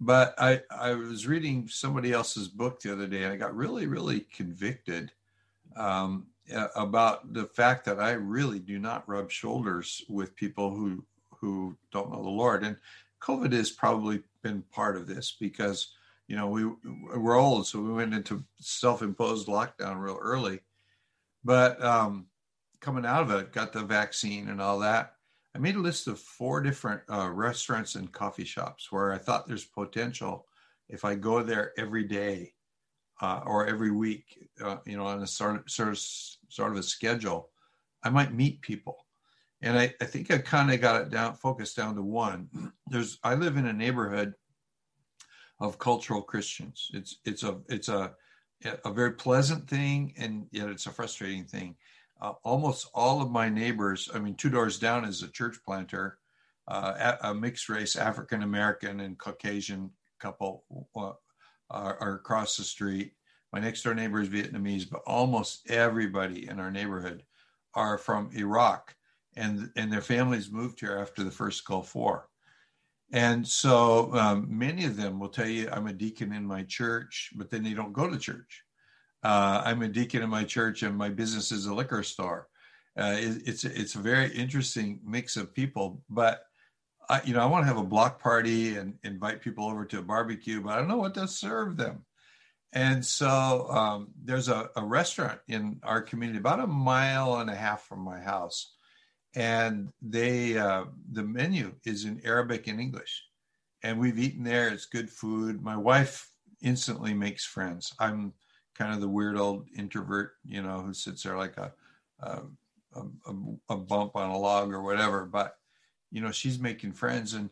but 0.00 0.34
i 0.38 0.60
i 0.70 0.92
was 0.92 1.26
reading 1.26 1.68
somebody 1.68 2.12
else's 2.12 2.48
book 2.48 2.80
the 2.80 2.92
other 2.92 3.06
day 3.06 3.22
and 3.22 3.32
i 3.32 3.36
got 3.36 3.54
really 3.54 3.86
really 3.86 4.20
convicted 4.20 5.12
um, 5.76 6.26
about 6.76 7.32
the 7.32 7.44
fact 7.46 7.84
that 7.84 8.00
i 8.00 8.12
really 8.12 8.58
do 8.58 8.78
not 8.78 9.08
rub 9.08 9.30
shoulders 9.30 10.02
with 10.08 10.36
people 10.36 10.70
who 10.70 11.04
who 11.40 11.76
don't 11.92 12.12
know 12.12 12.22
the 12.22 12.28
lord 12.28 12.64
and 12.64 12.76
covid 13.20 13.52
has 13.52 13.70
probably 13.70 14.22
been 14.42 14.62
part 14.72 14.96
of 14.96 15.06
this 15.06 15.36
because 15.38 15.92
you 16.26 16.36
know, 16.36 16.48
we 16.48 16.64
we're 17.16 17.38
old, 17.38 17.66
so 17.66 17.80
we 17.80 17.92
went 17.92 18.14
into 18.14 18.44
self-imposed 18.58 19.46
lockdown 19.46 20.00
real 20.00 20.18
early. 20.20 20.60
But 21.44 21.82
um, 21.84 22.26
coming 22.80 23.04
out 23.04 23.22
of 23.22 23.30
it, 23.30 23.52
got 23.52 23.72
the 23.72 23.82
vaccine 23.82 24.48
and 24.48 24.60
all 24.60 24.78
that. 24.80 25.13
I 25.54 25.58
made 25.58 25.76
a 25.76 25.80
list 25.80 26.08
of 26.08 26.18
four 26.18 26.60
different 26.60 27.02
uh, 27.08 27.30
restaurants 27.30 27.94
and 27.94 28.10
coffee 28.10 28.44
shops 28.44 28.90
where 28.90 29.12
I 29.12 29.18
thought 29.18 29.46
there's 29.46 29.64
potential 29.64 30.46
if 30.88 31.04
I 31.04 31.14
go 31.14 31.42
there 31.42 31.72
every 31.78 32.04
day 32.04 32.54
uh, 33.20 33.40
or 33.46 33.66
every 33.66 33.90
week, 33.90 34.48
uh, 34.62 34.78
you 34.84 34.96
know, 34.96 35.06
on 35.06 35.22
a 35.22 35.26
sort 35.26 35.56
of, 35.56 35.70
sort 35.70 36.72
of 36.72 36.76
a 36.76 36.82
schedule, 36.82 37.50
I 38.02 38.10
might 38.10 38.34
meet 38.34 38.60
people. 38.62 39.06
And 39.62 39.78
I, 39.78 39.94
I 40.00 40.04
think 40.04 40.30
I 40.30 40.38
kind 40.38 40.72
of 40.72 40.80
got 40.80 41.00
it 41.00 41.10
down, 41.10 41.34
focused 41.34 41.76
down 41.76 41.94
to 41.94 42.02
one. 42.02 42.48
There's 42.88 43.18
I 43.22 43.34
live 43.34 43.56
in 43.56 43.66
a 43.66 43.72
neighborhood 43.72 44.34
of 45.60 45.78
cultural 45.78 46.20
Christians. 46.20 46.90
It's 46.92 47.18
it's 47.24 47.44
a 47.44 47.60
it's 47.68 47.88
a 47.88 48.12
a 48.84 48.92
very 48.92 49.12
pleasant 49.12 49.68
thing, 49.68 50.14
and 50.16 50.46
yet 50.50 50.68
it's 50.68 50.86
a 50.86 50.90
frustrating 50.90 51.44
thing. 51.44 51.76
Uh, 52.24 52.32
almost 52.42 52.88
all 52.94 53.20
of 53.20 53.30
my 53.30 53.50
neighbors, 53.50 54.08
I 54.14 54.18
mean, 54.18 54.34
two 54.34 54.48
doors 54.48 54.78
down 54.78 55.04
is 55.04 55.22
a 55.22 55.28
church 55.28 55.58
planter, 55.62 56.16
uh, 56.68 57.16
a 57.20 57.34
mixed 57.34 57.68
race 57.68 57.96
African 57.96 58.42
American 58.42 59.00
and 59.00 59.18
Caucasian 59.18 59.90
couple 60.18 60.64
uh, 60.96 61.12
are, 61.68 61.98
are 62.00 62.14
across 62.14 62.56
the 62.56 62.64
street. 62.64 63.12
My 63.52 63.60
next 63.60 63.82
door 63.82 63.94
neighbor 63.94 64.22
is 64.22 64.30
Vietnamese, 64.30 64.88
but 64.88 65.02
almost 65.06 65.70
everybody 65.70 66.48
in 66.48 66.58
our 66.58 66.70
neighborhood 66.70 67.24
are 67.74 67.98
from 67.98 68.30
Iraq, 68.34 68.96
and 69.36 69.70
and 69.76 69.92
their 69.92 70.00
families 70.00 70.50
moved 70.50 70.80
here 70.80 70.96
after 70.96 71.24
the 71.24 71.30
first 71.30 71.66
Gulf 71.66 71.94
War. 71.94 72.30
And 73.12 73.46
so 73.46 74.14
um, 74.14 74.46
many 74.48 74.86
of 74.86 74.96
them 74.96 75.20
will 75.20 75.28
tell 75.28 75.46
you, 75.46 75.68
I'm 75.70 75.88
a 75.88 75.92
deacon 75.92 76.32
in 76.32 76.46
my 76.46 76.62
church, 76.62 77.32
but 77.36 77.50
then 77.50 77.62
they 77.62 77.74
don't 77.74 77.92
go 77.92 78.08
to 78.08 78.18
church. 78.18 78.62
Uh, 79.24 79.62
I'm 79.64 79.82
a 79.82 79.88
deacon 79.88 80.22
in 80.22 80.30
my 80.30 80.44
church 80.44 80.82
and 80.82 80.96
my 80.96 81.08
business 81.08 81.50
is 81.50 81.66
a 81.66 81.74
liquor 81.74 82.02
store. 82.02 82.48
Uh, 82.96 83.16
it, 83.18 83.42
it's, 83.46 83.64
it's 83.64 83.94
a 83.94 84.00
very 84.00 84.30
interesting 84.32 85.00
mix 85.04 85.36
of 85.36 85.54
people, 85.54 86.02
but 86.08 86.42
I, 87.08 87.22
you 87.24 87.34
know, 87.34 87.40
I 87.40 87.46
want 87.46 87.62
to 87.62 87.68
have 87.68 87.78
a 87.78 87.84
block 87.84 88.22
party 88.22 88.76
and 88.76 88.94
invite 89.02 89.40
people 89.40 89.66
over 89.66 89.84
to 89.86 89.98
a 89.98 90.02
barbecue, 90.02 90.60
but 90.60 90.74
I 90.74 90.76
don't 90.76 90.88
know 90.88 90.98
what 90.98 91.14
to 91.14 91.26
serve 91.26 91.76
them. 91.76 92.04
And 92.72 93.04
so 93.04 93.68
um, 93.70 94.08
there's 94.22 94.48
a, 94.48 94.68
a 94.76 94.84
restaurant 94.84 95.40
in 95.48 95.80
our 95.82 96.02
community 96.02 96.38
about 96.38 96.60
a 96.60 96.66
mile 96.66 97.36
and 97.36 97.48
a 97.48 97.54
half 97.54 97.86
from 97.86 98.00
my 98.00 98.20
house 98.20 98.74
and 99.34 99.92
they 100.00 100.56
uh, 100.56 100.84
the 101.12 101.22
menu 101.22 101.74
is 101.84 102.04
in 102.04 102.20
Arabic 102.24 102.66
and 102.66 102.80
English, 102.80 103.24
and 103.82 103.98
we've 103.98 104.18
eaten 104.18 104.44
there. 104.44 104.68
It's 104.68 104.86
good 104.86 105.10
food. 105.10 105.62
My 105.62 105.76
wife 105.76 106.28
instantly 106.62 107.14
makes 107.14 107.44
friends. 107.44 107.92
I'm 107.98 108.32
kind 108.74 108.92
of 108.92 109.00
the 109.00 109.08
weird 109.08 109.36
old 109.36 109.66
introvert, 109.76 110.32
you 110.44 110.62
know, 110.62 110.80
who 110.80 110.92
sits 110.92 111.22
there 111.22 111.36
like 111.36 111.56
a 111.56 111.72
a, 112.20 112.42
a, 112.96 113.34
a 113.70 113.76
bump 113.76 114.16
on 114.16 114.30
a 114.30 114.38
log 114.38 114.72
or 114.72 114.82
whatever. 114.82 115.24
But 115.24 115.56
you 116.10 116.20
know, 116.20 116.30
she's 116.30 116.58
making 116.58 116.92
friends, 116.92 117.34
and 117.34 117.50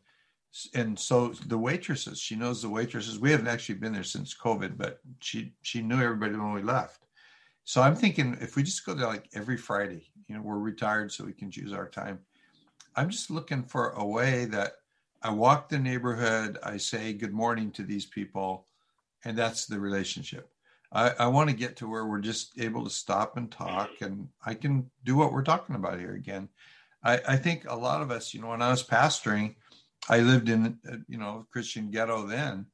and 0.75 0.99
so 0.99 1.29
the 1.47 1.59
waitresses, 1.59 2.21
she 2.21 2.37
knows 2.37 2.63
the 2.63 2.69
waitresses. 2.69 3.19
We 3.19 3.31
haven't 3.31 3.49
actually 3.49 3.77
been 3.77 3.93
there 3.93 4.05
since 4.05 4.37
COVID, 4.37 4.77
but 4.77 5.01
she 5.21 5.55
she 5.63 5.83
knew 5.83 6.01
everybody 6.01 6.37
when 6.37 6.53
we 6.53 6.63
left. 6.63 7.07
So 7.65 7.81
I'm 7.81 7.95
thinking 7.95 8.37
if 8.41 8.57
we 8.57 8.63
just 8.63 8.85
go 8.85 8.95
there 8.95 9.07
like 9.07 9.29
every 9.35 9.57
Friday, 9.57 10.11
you 10.29 10.35
know, 10.35 10.43
we're 10.43 10.59
retired 10.59 11.13
so 11.13 11.25
we 11.25 11.33
can 11.33 11.51
choose 11.51 11.73
our 11.73 11.89
time. 11.89 12.19
I'm 12.97 13.09
just 13.09 13.31
looking 13.31 13.63
for 13.63 13.91
a 13.91 14.05
way 14.05 14.45
that 14.47 14.75
I 15.23 15.31
walk 15.31 15.69
the 15.69 15.79
neighborhood, 15.79 16.59
I 16.63 16.77
say 16.77 17.13
good 17.13 17.33
morning 17.33 17.71
to 17.73 17.85
these 17.85 18.05
people, 18.05 18.67
and 19.25 19.39
that's 19.39 19.67
the 19.67 19.79
relationship. 19.79 20.52
I, 20.93 21.13
I 21.19 21.27
want 21.29 21.49
to 21.49 21.57
get 21.57 21.77
to 21.77 21.89
where 21.89 22.07
we're 22.07 22.21
just 22.21 22.59
able 22.61 22.85
to 22.85 22.91
stop 22.91 23.37
and 23.37 23.51
talk, 23.51 23.91
and 24.01 24.29
I 24.45 24.55
can 24.55 24.91
do 25.05 25.17
what 25.17 25.33
we're 25.33 25.43
talking 25.43 25.75
about 25.75 25.99
here 25.99 26.15
again. 26.15 26.49
I, 27.03 27.21
I 27.27 27.37
think 27.37 27.65
a 27.67 27.75
lot 27.75 28.03
of 28.03 28.11
us, 28.11 28.35
you 28.35 28.41
know, 28.41 28.49
when 28.49 28.63
I 28.63 28.71
was 28.71 28.85
pastoring, 28.85 29.57
I 30.09 30.21
lived 30.21 30.49
in, 30.49 30.79
you 31.09 31.19
know, 31.19 31.47
Christian 31.51 31.91
ghetto 31.91 32.27
then, 32.27 32.67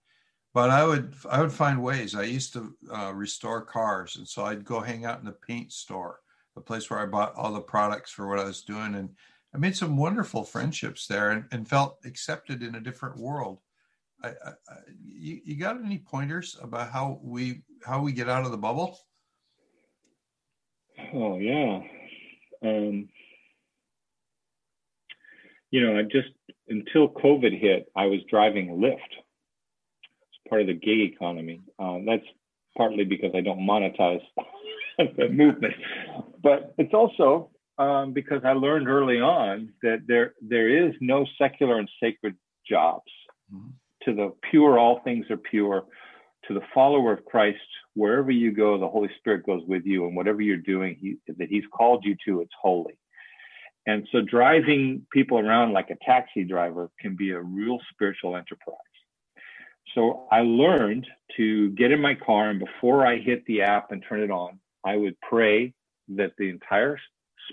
but 0.52 0.70
I 0.70 0.84
would 0.84 1.14
I 1.30 1.40
would 1.40 1.52
find 1.52 1.82
ways. 1.82 2.14
I 2.14 2.24
used 2.24 2.52
to 2.54 2.74
uh, 2.92 3.12
restore 3.14 3.62
cars, 3.62 4.16
and 4.16 4.26
so 4.26 4.44
I'd 4.44 4.64
go 4.64 4.80
hang 4.80 5.04
out 5.04 5.20
in 5.20 5.26
the 5.26 5.32
paint 5.32 5.72
store, 5.72 6.20
the 6.54 6.60
place 6.60 6.90
where 6.90 7.00
I 7.00 7.06
bought 7.06 7.36
all 7.36 7.52
the 7.52 7.60
products 7.60 8.10
for 8.10 8.28
what 8.28 8.38
I 8.38 8.44
was 8.44 8.62
doing, 8.62 8.94
and 8.94 9.10
I 9.54 9.58
made 9.58 9.76
some 9.76 9.96
wonderful 9.96 10.44
friendships 10.44 11.06
there, 11.06 11.30
and, 11.30 11.44
and 11.52 11.68
felt 11.68 11.98
accepted 12.04 12.62
in 12.62 12.74
a 12.74 12.80
different 12.80 13.18
world. 13.18 13.60
I, 14.22 14.28
I, 14.28 14.52
you, 15.04 15.40
you 15.44 15.56
got 15.56 15.82
any 15.84 15.98
pointers 15.98 16.56
about 16.60 16.90
how 16.90 17.20
we 17.22 17.62
how 17.84 18.02
we 18.02 18.12
get 18.12 18.28
out 18.28 18.44
of 18.44 18.50
the 18.50 18.58
bubble? 18.58 18.98
Oh 21.14 21.38
yeah, 21.38 21.80
um, 22.62 23.08
you 25.70 25.80
know, 25.80 25.98
I 25.98 26.02
just 26.02 26.28
until 26.68 27.08
COVID 27.08 27.58
hit, 27.58 27.90
I 27.96 28.06
was 28.06 28.20
driving 28.30 28.68
Lyft 28.68 28.96
It's 28.96 30.48
part 30.48 30.62
of 30.62 30.66
the 30.66 30.74
gig 30.74 31.12
economy. 31.12 31.60
Um, 31.78 32.04
that's 32.06 32.24
partly 32.76 33.04
because 33.04 33.30
I 33.34 33.40
don't 33.40 33.60
monetize 33.60 34.22
the 34.98 35.28
movement, 35.28 35.74
but 36.42 36.74
it's 36.78 36.94
also 36.94 37.50
um, 37.78 38.12
because 38.12 38.42
I 38.44 38.52
learned 38.52 38.88
early 38.88 39.20
on 39.20 39.72
that 39.82 40.00
there 40.06 40.34
there 40.42 40.68
is 40.88 40.94
no 41.00 41.26
secular 41.40 41.78
and 41.78 41.88
sacred 42.02 42.36
jobs. 42.68 43.10
Mm-hmm. 43.54 43.70
To 44.04 44.14
the 44.14 44.32
pure, 44.50 44.78
all 44.78 45.00
things 45.04 45.26
are 45.30 45.36
pure. 45.36 45.84
To 46.46 46.54
the 46.54 46.62
follower 46.74 47.12
of 47.12 47.24
Christ, 47.24 47.58
wherever 47.94 48.30
you 48.30 48.52
go, 48.52 48.78
the 48.78 48.88
Holy 48.88 49.10
Spirit 49.18 49.44
goes 49.44 49.62
with 49.66 49.84
you, 49.84 50.06
and 50.06 50.16
whatever 50.16 50.40
you're 50.40 50.56
doing, 50.56 50.96
he, 51.00 51.16
that 51.26 51.48
He's 51.48 51.64
called 51.72 52.04
you 52.04 52.16
to, 52.26 52.40
it's 52.40 52.52
holy. 52.60 52.96
And 53.86 54.06
so 54.12 54.20
driving 54.20 55.06
people 55.12 55.38
around 55.38 55.72
like 55.72 55.90
a 55.90 55.96
taxi 56.04 56.44
driver 56.44 56.90
can 57.00 57.16
be 57.16 57.30
a 57.30 57.40
real 57.40 57.78
spiritual 57.92 58.36
enterprise. 58.36 58.76
So 59.94 60.28
I 60.30 60.40
learned 60.40 61.06
to 61.38 61.70
get 61.70 61.90
in 61.90 62.00
my 62.00 62.14
car 62.14 62.50
and 62.50 62.60
before 62.60 63.06
I 63.06 63.18
hit 63.18 63.46
the 63.46 63.62
app 63.62 63.90
and 63.90 64.04
turn 64.06 64.20
it 64.20 64.30
on, 64.30 64.60
I 64.84 64.96
would 64.96 65.16
pray 65.22 65.72
that 66.16 66.32
the 66.36 66.50
entire 66.50 66.98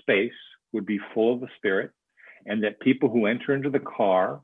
space 0.00 0.32
would 0.72 0.84
be 0.84 1.00
full 1.14 1.34
of 1.34 1.40
the 1.40 1.48
Spirit 1.56 1.90
and 2.44 2.62
that 2.62 2.80
people 2.80 3.08
who 3.08 3.26
enter 3.26 3.54
into 3.54 3.70
the 3.70 3.80
car 3.80 4.42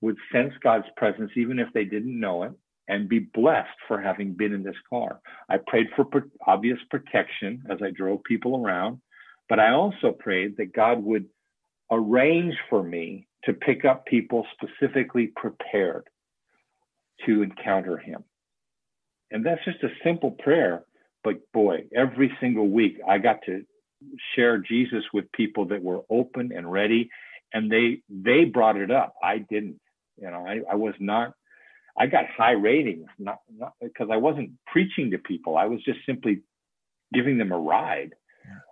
would 0.00 0.16
sense 0.32 0.52
God's 0.62 0.86
presence 0.96 1.30
even 1.36 1.58
if 1.58 1.68
they 1.72 1.84
didn't 1.84 2.18
know 2.18 2.44
it 2.44 2.52
and 2.88 3.08
be 3.08 3.20
blessed 3.20 3.68
for 3.86 4.00
having 4.00 4.32
been 4.34 4.52
in 4.52 4.62
this 4.62 4.76
car. 4.88 5.20
I 5.48 5.58
prayed 5.58 5.88
for 5.94 6.06
obvious 6.46 6.78
protection 6.90 7.62
as 7.70 7.78
I 7.82 7.90
drove 7.90 8.24
people 8.24 8.56
around, 8.56 9.00
but 9.48 9.60
I 9.60 9.70
also 9.72 10.12
prayed 10.12 10.56
that 10.56 10.72
God 10.72 11.02
would 11.04 11.26
arrange 11.90 12.54
for 12.68 12.82
me 12.82 13.26
to 13.44 13.52
pick 13.52 13.84
up 13.84 14.06
people 14.06 14.46
specifically 14.52 15.28
prepared 15.28 16.08
to 17.26 17.42
encounter 17.42 17.96
Him. 17.96 18.24
And 19.30 19.44
that's 19.46 19.64
just 19.64 19.82
a 19.84 19.90
simple 20.02 20.32
prayer, 20.32 20.84
but 21.22 21.36
boy, 21.52 21.84
every 21.94 22.36
single 22.40 22.68
week 22.68 22.98
I 23.08 23.18
got 23.18 23.42
to 23.46 23.64
share 24.34 24.58
Jesus 24.58 25.04
with 25.12 25.30
people 25.32 25.66
that 25.66 25.82
were 25.82 26.00
open 26.10 26.52
and 26.54 26.70
ready 26.70 27.10
and 27.52 27.70
they 27.70 28.02
they 28.08 28.44
brought 28.44 28.76
it 28.76 28.90
up. 28.90 29.14
I 29.22 29.38
didn't. 29.38 29.80
You 30.20 30.30
know, 30.30 30.46
I, 30.46 30.60
I 30.70 30.74
was 30.74 30.94
not 31.00 31.34
I 31.98 32.06
got 32.06 32.24
high 32.26 32.52
ratings, 32.52 33.06
not, 33.18 33.40
not 33.56 33.74
because 33.80 34.08
I 34.10 34.16
wasn't 34.16 34.52
preaching 34.66 35.10
to 35.10 35.18
people. 35.18 35.56
I 35.56 35.66
was 35.66 35.82
just 35.84 35.98
simply 36.06 36.40
giving 37.12 37.38
them 37.38 37.52
a 37.52 37.58
ride. 37.58 38.14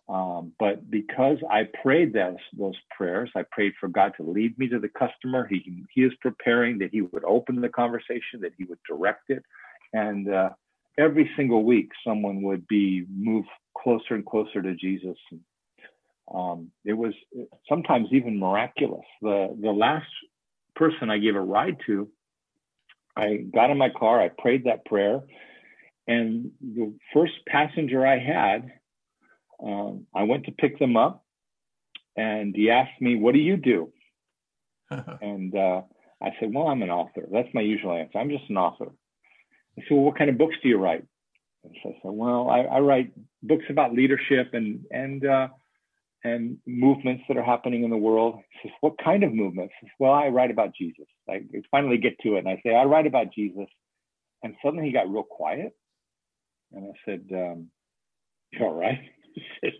Um, 0.08 0.52
but 0.58 0.90
because 0.90 1.36
I 1.50 1.68
prayed 1.82 2.14
those 2.14 2.36
those 2.58 2.76
prayers, 2.96 3.30
I 3.36 3.42
prayed 3.52 3.74
for 3.78 3.88
God 3.90 4.12
to 4.16 4.22
lead 4.22 4.58
me 4.58 4.66
to 4.68 4.78
the 4.78 4.88
customer. 4.88 5.46
He 5.46 5.84
he 5.92 6.02
is 6.02 6.12
preparing 6.22 6.78
that 6.78 6.90
He 6.92 7.02
would 7.02 7.24
open 7.24 7.60
the 7.60 7.68
conversation, 7.68 8.40
that 8.40 8.52
He 8.56 8.64
would 8.64 8.78
direct 8.88 9.28
it, 9.28 9.42
and 9.92 10.32
uh, 10.32 10.50
every 10.98 11.30
single 11.36 11.62
week 11.64 11.90
someone 12.06 12.40
would 12.40 12.66
be 12.68 13.04
moved 13.14 13.48
closer 13.76 14.14
and 14.14 14.24
closer 14.24 14.62
to 14.62 14.74
Jesus. 14.74 15.18
And, 15.30 15.40
um, 16.34 16.70
it 16.86 16.94
was 16.94 17.12
sometimes 17.68 18.08
even 18.10 18.38
miraculous. 18.38 19.04
The 19.20 19.54
the 19.60 19.72
last 19.72 20.06
person 20.78 21.10
I 21.10 21.18
gave 21.18 21.36
a 21.36 21.40
ride 21.40 21.76
to 21.86 22.08
I 23.18 23.38
got 23.52 23.70
in 23.70 23.78
my 23.78 23.90
car, 23.90 24.20
I 24.20 24.28
prayed 24.28 24.64
that 24.64 24.84
prayer, 24.84 25.20
and 26.06 26.52
the 26.60 26.94
first 27.12 27.32
passenger 27.48 28.06
I 28.06 28.18
had, 28.18 28.72
um, 29.60 30.06
I 30.14 30.22
went 30.22 30.44
to 30.44 30.52
pick 30.52 30.78
them 30.78 30.96
up, 30.96 31.24
and 32.16 32.54
he 32.54 32.70
asked 32.70 33.00
me, 33.00 33.16
"What 33.16 33.34
do 33.34 33.40
you 33.40 33.56
do?" 33.56 33.92
and 34.90 35.54
uh, 35.54 35.82
I 36.22 36.30
said, 36.38 36.54
"Well, 36.54 36.68
I'm 36.68 36.82
an 36.82 36.90
author." 36.90 37.26
That's 37.30 37.52
my 37.52 37.60
usual 37.60 37.92
answer. 37.92 38.18
I'm 38.18 38.30
just 38.30 38.48
an 38.48 38.56
author. 38.56 38.92
He 39.74 39.82
said, 39.82 39.94
"Well, 39.96 40.04
what 40.04 40.16
kind 40.16 40.30
of 40.30 40.38
books 40.38 40.54
do 40.62 40.68
you 40.68 40.78
write?" 40.78 41.04
And 41.64 41.74
so 41.82 41.88
I 41.90 41.92
said, 41.94 42.12
"Well, 42.12 42.48
I, 42.48 42.60
I 42.60 42.78
write 42.78 43.12
books 43.42 43.64
about 43.68 43.94
leadership 43.94 44.54
and 44.54 44.84
and 44.92 45.26
uh, 45.26 45.48
and 46.24 46.58
movements 46.66 47.24
that 47.28 47.36
are 47.36 47.44
happening 47.44 47.84
in 47.84 47.90
the 47.90 47.96
world. 47.96 48.40
He 48.62 48.68
says, 48.68 48.76
What 48.80 48.94
kind 49.02 49.22
of 49.22 49.32
movements? 49.32 49.74
Says, 49.80 49.90
well, 49.98 50.12
I 50.12 50.28
write 50.28 50.50
about 50.50 50.74
Jesus. 50.74 51.06
I 51.28 51.42
finally 51.70 51.98
get 51.98 52.18
to 52.20 52.36
it 52.36 52.40
and 52.40 52.48
I 52.48 52.60
say, 52.64 52.74
I 52.74 52.84
write 52.84 53.06
about 53.06 53.32
Jesus. 53.32 53.66
And 54.42 54.54
suddenly 54.64 54.86
he 54.86 54.92
got 54.92 55.10
real 55.10 55.24
quiet. 55.24 55.72
And 56.72 56.86
I 56.86 56.94
said, 57.04 57.26
um, 57.32 57.68
You 58.52 58.66
all 58.66 58.74
right? 58.74 59.00
He 59.34 59.42
said, 59.60 59.72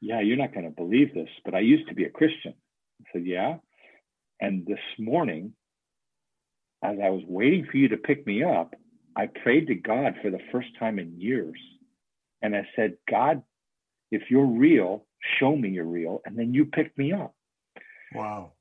Yeah, 0.00 0.20
you're 0.20 0.36
not 0.36 0.54
going 0.54 0.66
to 0.66 0.70
believe 0.70 1.12
this, 1.12 1.28
but 1.44 1.54
I 1.54 1.60
used 1.60 1.88
to 1.88 1.94
be 1.94 2.04
a 2.04 2.10
Christian. 2.10 2.54
I 3.00 3.04
said, 3.12 3.26
Yeah. 3.26 3.56
And 4.40 4.64
this 4.66 4.78
morning, 4.98 5.54
as 6.84 6.96
I 7.02 7.10
was 7.10 7.22
waiting 7.26 7.66
for 7.68 7.78
you 7.78 7.88
to 7.88 7.96
pick 7.96 8.26
me 8.26 8.44
up, 8.44 8.74
I 9.16 9.26
prayed 9.42 9.66
to 9.68 9.74
God 9.74 10.14
for 10.22 10.30
the 10.30 10.38
first 10.52 10.68
time 10.78 10.98
in 10.98 11.18
years. 11.18 11.58
And 12.42 12.54
I 12.54 12.68
said, 12.76 12.98
God, 13.10 13.42
if 14.12 14.30
you're 14.30 14.46
real, 14.46 15.05
show 15.38 15.54
me 15.54 15.70
you're 15.70 15.84
real. 15.84 16.22
And 16.24 16.38
then 16.38 16.54
you 16.54 16.66
picked 16.66 16.96
me 16.98 17.12
up. 17.12 17.34
Wow. 18.14 18.52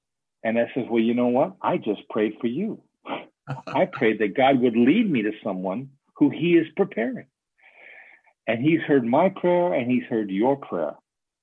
And 0.44 0.60
I 0.60 0.70
says, 0.74 0.86
well, 0.90 1.02
you 1.02 1.14
know 1.14 1.28
what? 1.28 1.56
I 1.62 1.78
just 1.78 2.08
prayed 2.10 2.34
for 2.40 2.48
you. 2.48 2.82
I 3.68 3.86
prayed 3.86 4.20
that 4.20 4.36
God 4.36 4.60
would 4.62 4.76
lead 4.76 5.10
me 5.10 5.24
to 5.24 5.32
someone 5.44 5.90
who 6.16 6.30
he 6.30 6.54
is 6.54 6.68
preparing. 6.76 7.28
And 8.48 8.62
he's 8.62 8.82
heard 8.82 9.06
my 9.06 9.30
prayer 9.30 9.74
and 9.74 9.90
he's 9.90 10.04
heard 10.04 10.30
your 10.30 10.56
prayer. 10.56 10.94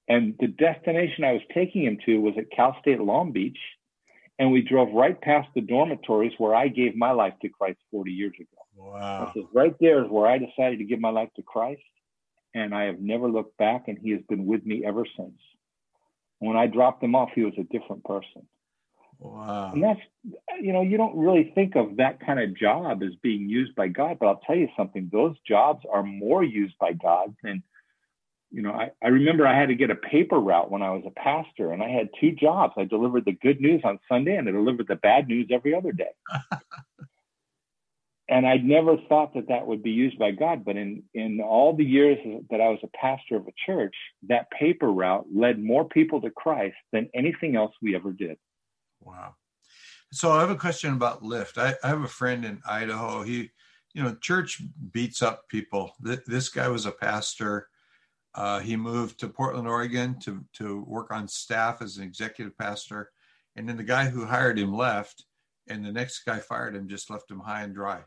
And 0.09 0.35
the 0.39 0.49
destination 0.49 1.25
I 1.25 1.33
was 1.33 1.43
taking 1.53 1.85
him 1.85 1.99
to 2.07 2.21
was 2.21 2.35
at 2.37 2.51
Cal 2.51 2.77
State 2.81 3.01
Long 3.01 3.33
Beach. 3.33 3.59
And 4.39 4.51
we 4.51 4.63
drove 4.63 4.93
right 4.93 5.21
past 5.21 5.49
the 5.55 5.61
dormitories 5.61 6.33
where 6.39 6.55
I 6.55 6.69
gave 6.69 6.97
my 6.97 7.13
life 7.13 7.35
to 7.43 7.49
Christ 7.49 7.79
40 7.91 8.11
years 8.11 8.33
ago. 8.39 8.63
Wow. 8.77 9.29
I 9.29 9.33
says, 9.35 9.45
right 9.53 9.75
there 9.81 10.05
is 10.05 10.11
where 10.11 10.27
I 10.27 10.39
decided 10.39 10.79
to 10.79 10.85
give 10.85 11.01
my 11.01 11.11
life 11.11 11.29
to 11.37 11.43
Christ 11.43 11.83
and 12.55 12.75
I 12.75 12.85
have 12.85 13.01
never 13.01 13.29
looked 13.29 13.57
back, 13.59 13.89
and 13.89 13.99
he 13.99 14.11
has 14.11 14.21
been 14.29 14.47
with 14.47 14.65
me 14.65 14.85
ever 14.85 15.05
since. 15.17 15.39
When 16.39 16.57
I 16.57 16.67
dropped 16.67 17.03
him 17.03 17.15
off, 17.15 17.31
he 17.35 17.43
was 17.43 17.55
a 17.59 17.65
different 17.65 18.05
person. 18.05 18.47
Wow. 19.19 19.71
And 19.73 19.83
that's, 19.83 20.01
you 20.61 20.73
know, 20.73 20.83
you 20.83 20.97
don't 20.97 21.17
really 21.17 21.53
think 21.55 21.77
of 21.77 21.97
that 21.97 22.25
kind 22.25 22.41
of 22.41 22.57
job 22.57 23.03
as 23.03 23.15
being 23.23 23.49
used 23.49 23.75
by 23.77 23.87
God, 23.87 24.19
but 24.19 24.27
I'll 24.27 24.41
tell 24.47 24.57
you 24.57 24.69
something, 24.77 25.09
those 25.13 25.37
jobs 25.47 25.85
are 25.91 26.03
more 26.03 26.43
used 26.43 26.77
by 26.81 26.93
God 26.93 27.35
than, 27.43 27.63
you 28.51 28.63
know, 28.63 28.73
I, 28.73 28.91
I 29.03 29.09
remember 29.09 29.47
I 29.47 29.57
had 29.57 29.69
to 29.69 29.77
get 29.77 29.91
a 29.91 29.95
paper 29.95 30.39
route 30.39 30.71
when 30.71 30.83
I 30.83 30.91
was 30.91 31.05
a 31.07 31.11
pastor, 31.11 31.73
and 31.73 31.83
I 31.83 31.89
had 31.89 32.09
two 32.21 32.33
jobs. 32.33 32.75
I 32.77 32.85
delivered 32.85 33.25
the 33.25 33.33
good 33.33 33.61
news 33.61 33.81
on 33.85 34.01
Sunday, 34.09 34.37
and 34.37 34.49
I 34.49 34.53
delivered 34.53 34.89
the 34.89 34.97
bad 34.97 35.29
news 35.29 35.49
every 35.53 35.75
other 35.75 35.93
day. 35.93 36.11
and 38.33 38.47
I'd 38.47 38.65
never 38.65 38.97
thought 39.11 39.35
that 39.35 39.49
that 39.49 39.67
would 39.67 39.83
be 39.83 39.91
used 39.91 40.19
by 40.19 40.31
God. 40.31 40.65
But 40.65 40.79
in 40.79 41.03
in 41.13 41.43
all 41.43 41.77
the 41.77 41.85
years 41.85 42.17
that 42.51 42.63
I 42.63 42.69
was 42.71 42.79
a 42.83 42.89
pastor 42.97 43.37
of 43.37 43.47
a 43.47 43.53
church, 43.67 43.95
that 44.29 44.51
paper 44.51 44.91
route 44.91 45.27
led 45.33 45.63
more 45.63 45.87
people 45.87 46.21
to 46.23 46.31
Christ 46.31 46.77
than 46.93 47.11
anything 47.15 47.57
else 47.57 47.75
we 47.83 47.95
ever 47.95 48.11
did. 48.11 48.39
Wow. 49.03 49.35
So 50.13 50.33
I 50.33 50.41
have 50.41 50.51
a 50.51 50.57
question 50.57 50.95
about 50.95 51.23
Lyft. 51.23 51.59
I, 51.59 51.75
I 51.85 51.89
have 51.89 52.03
a 52.03 52.09
friend 52.09 52.45
in 52.47 52.63
Idaho. 52.67 53.23
He, 53.23 53.51
you 53.93 54.03
know, 54.03 54.15
church 54.15 54.63
beats 54.93 55.21
up 55.21 55.47
people. 55.49 55.93
This 56.01 56.49
guy 56.49 56.69
was 56.69 56.87
a 56.87 56.93
pastor. 56.93 57.69
Uh, 58.35 58.61
he 58.61 58.77
moved 58.77 59.21
to 59.21 59.29
Portland, 59.29 59.69
Oregon 59.69 60.19
to 60.21 60.43
to 60.55 60.85
work 60.89 61.13
on 61.13 61.29
staff 61.29 61.83
as 61.83 61.99
an 61.99 62.05
executive 62.05 62.57
pastor, 62.57 63.11
and 63.57 63.69
then 63.69 63.77
the 63.77 63.85
guy 63.85 64.09
who 64.09 64.25
hired 64.25 64.59
him 64.59 64.75
left, 64.75 65.27
and 65.69 65.85
the 65.85 65.93
next 65.93 66.25
guy 66.25 66.39
fired 66.39 66.75
him, 66.75 66.89
just 66.89 67.11
left 67.11 67.31
him 67.31 67.41
high 67.41 67.65
and 67.65 67.75
dry 67.75 68.01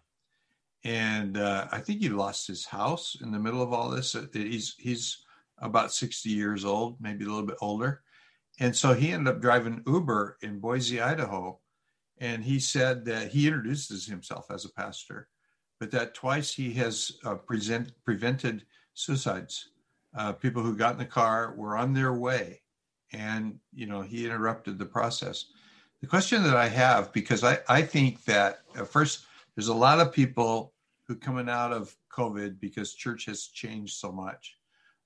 and 0.86 1.38
uh, 1.38 1.68
I 1.72 1.80
think 1.80 2.00
he 2.00 2.10
lost 2.10 2.48
his 2.48 2.64
house 2.64 3.18
in 3.22 3.32
the 3.32 3.40
middle 3.40 3.64
of 3.64 3.74
all 3.74 3.90
this. 3.90 4.16
Uh, 4.16 4.28
he's 4.32 4.76
he's 4.78 5.26
about 5.58 5.92
60 5.92 6.30
years 6.30 6.64
old, 6.64 7.02
maybe 7.02 7.26
a 7.26 7.28
little 7.28 7.46
bit 7.46 7.58
older, 7.60 8.04
and 8.60 8.74
so 8.74 8.94
he 8.94 9.12
ended 9.12 9.34
up 9.34 9.42
driving 9.42 9.82
Uber 9.88 10.38
in 10.44 10.60
Boise, 10.60 11.02
Idaho, 11.02 11.60
and 12.20 12.44
he 12.44 12.60
said 12.60 13.04
that 13.06 13.30
he 13.30 13.48
introduces 13.48 14.06
himself 14.06 14.46
as 14.52 14.64
a 14.64 14.72
pastor, 14.74 15.28
but 15.80 15.90
that 15.92 16.14
twice 16.14 16.54
he 16.54 16.72
has 16.74 17.12
uh, 17.26 17.36
present, 17.36 17.92
prevented 18.06 18.64
suicides. 18.94 19.72
Uh, 20.16 20.32
people 20.32 20.62
who 20.62 20.78
got 20.78 20.94
in 20.94 21.00
the 21.00 21.06
car 21.06 21.56
were 21.58 21.76
on 21.76 21.94
their 21.94 22.14
way, 22.14 22.62
and 23.12 23.58
you 23.74 23.88
know 23.88 24.02
he 24.02 24.24
interrupted 24.24 24.78
the 24.78 24.86
process. 24.86 25.46
The 26.02 26.08
question 26.08 26.44
that 26.44 26.56
I 26.56 26.68
have, 26.68 27.12
because 27.12 27.44
I 27.44 27.58
I 27.68 27.82
think 27.82 28.24
that 28.26 28.60
uh, 28.78 28.86
first 28.86 29.26
there's 29.56 29.70
a 29.70 29.74
lot 29.74 30.00
of 30.00 30.14
people 30.14 30.74
who 31.08 31.16
coming 31.16 31.50
out 31.50 31.72
of 31.72 31.96
COVID 32.12 32.60
because 32.60 32.94
church 32.94 33.26
has 33.26 33.48
changed 33.48 33.96
so 33.96 34.12
much 34.12 34.58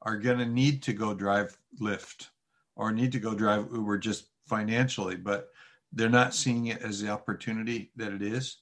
are 0.01 0.17
going 0.17 0.37
to 0.37 0.45
need 0.45 0.81
to 0.83 0.93
go 0.93 1.13
drive 1.13 1.57
Lyft 1.81 2.27
or 2.75 2.91
need 2.91 3.11
to 3.11 3.19
go 3.19 3.33
drive 3.33 3.67
Uber 3.73 3.97
just 3.97 4.27
financially, 4.47 5.15
but 5.15 5.49
they're 5.91 6.09
not 6.09 6.33
seeing 6.33 6.67
it 6.67 6.81
as 6.81 7.01
the 7.01 7.09
opportunity 7.09 7.91
that 7.95 8.13
it 8.13 8.21
is. 8.21 8.57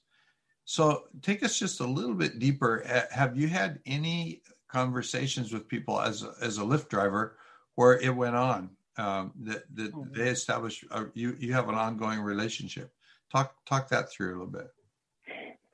So 0.64 1.04
take 1.22 1.42
us 1.42 1.58
just 1.58 1.80
a 1.80 1.86
little 1.86 2.14
bit 2.14 2.38
deeper. 2.38 2.84
Have 3.10 3.36
you 3.36 3.48
had 3.48 3.78
any 3.86 4.42
conversations 4.68 5.52
with 5.52 5.68
people 5.68 6.00
as 6.00 6.22
a, 6.22 6.34
as 6.42 6.58
a 6.58 6.62
Lyft 6.62 6.88
driver 6.88 7.38
where 7.76 7.98
it 7.98 8.14
went 8.14 8.36
on 8.36 8.70
um, 8.96 9.32
that, 9.40 9.64
that 9.74 9.94
mm-hmm. 9.94 10.12
they 10.12 10.28
established 10.28 10.84
a, 10.90 11.06
you 11.14 11.36
you 11.38 11.52
have 11.52 11.68
an 11.68 11.74
ongoing 11.74 12.20
relationship? 12.20 12.92
Talk 13.32 13.54
talk 13.64 13.88
that 13.88 14.10
through 14.10 14.30
a 14.30 14.32
little 14.32 14.46
bit. 14.46 14.68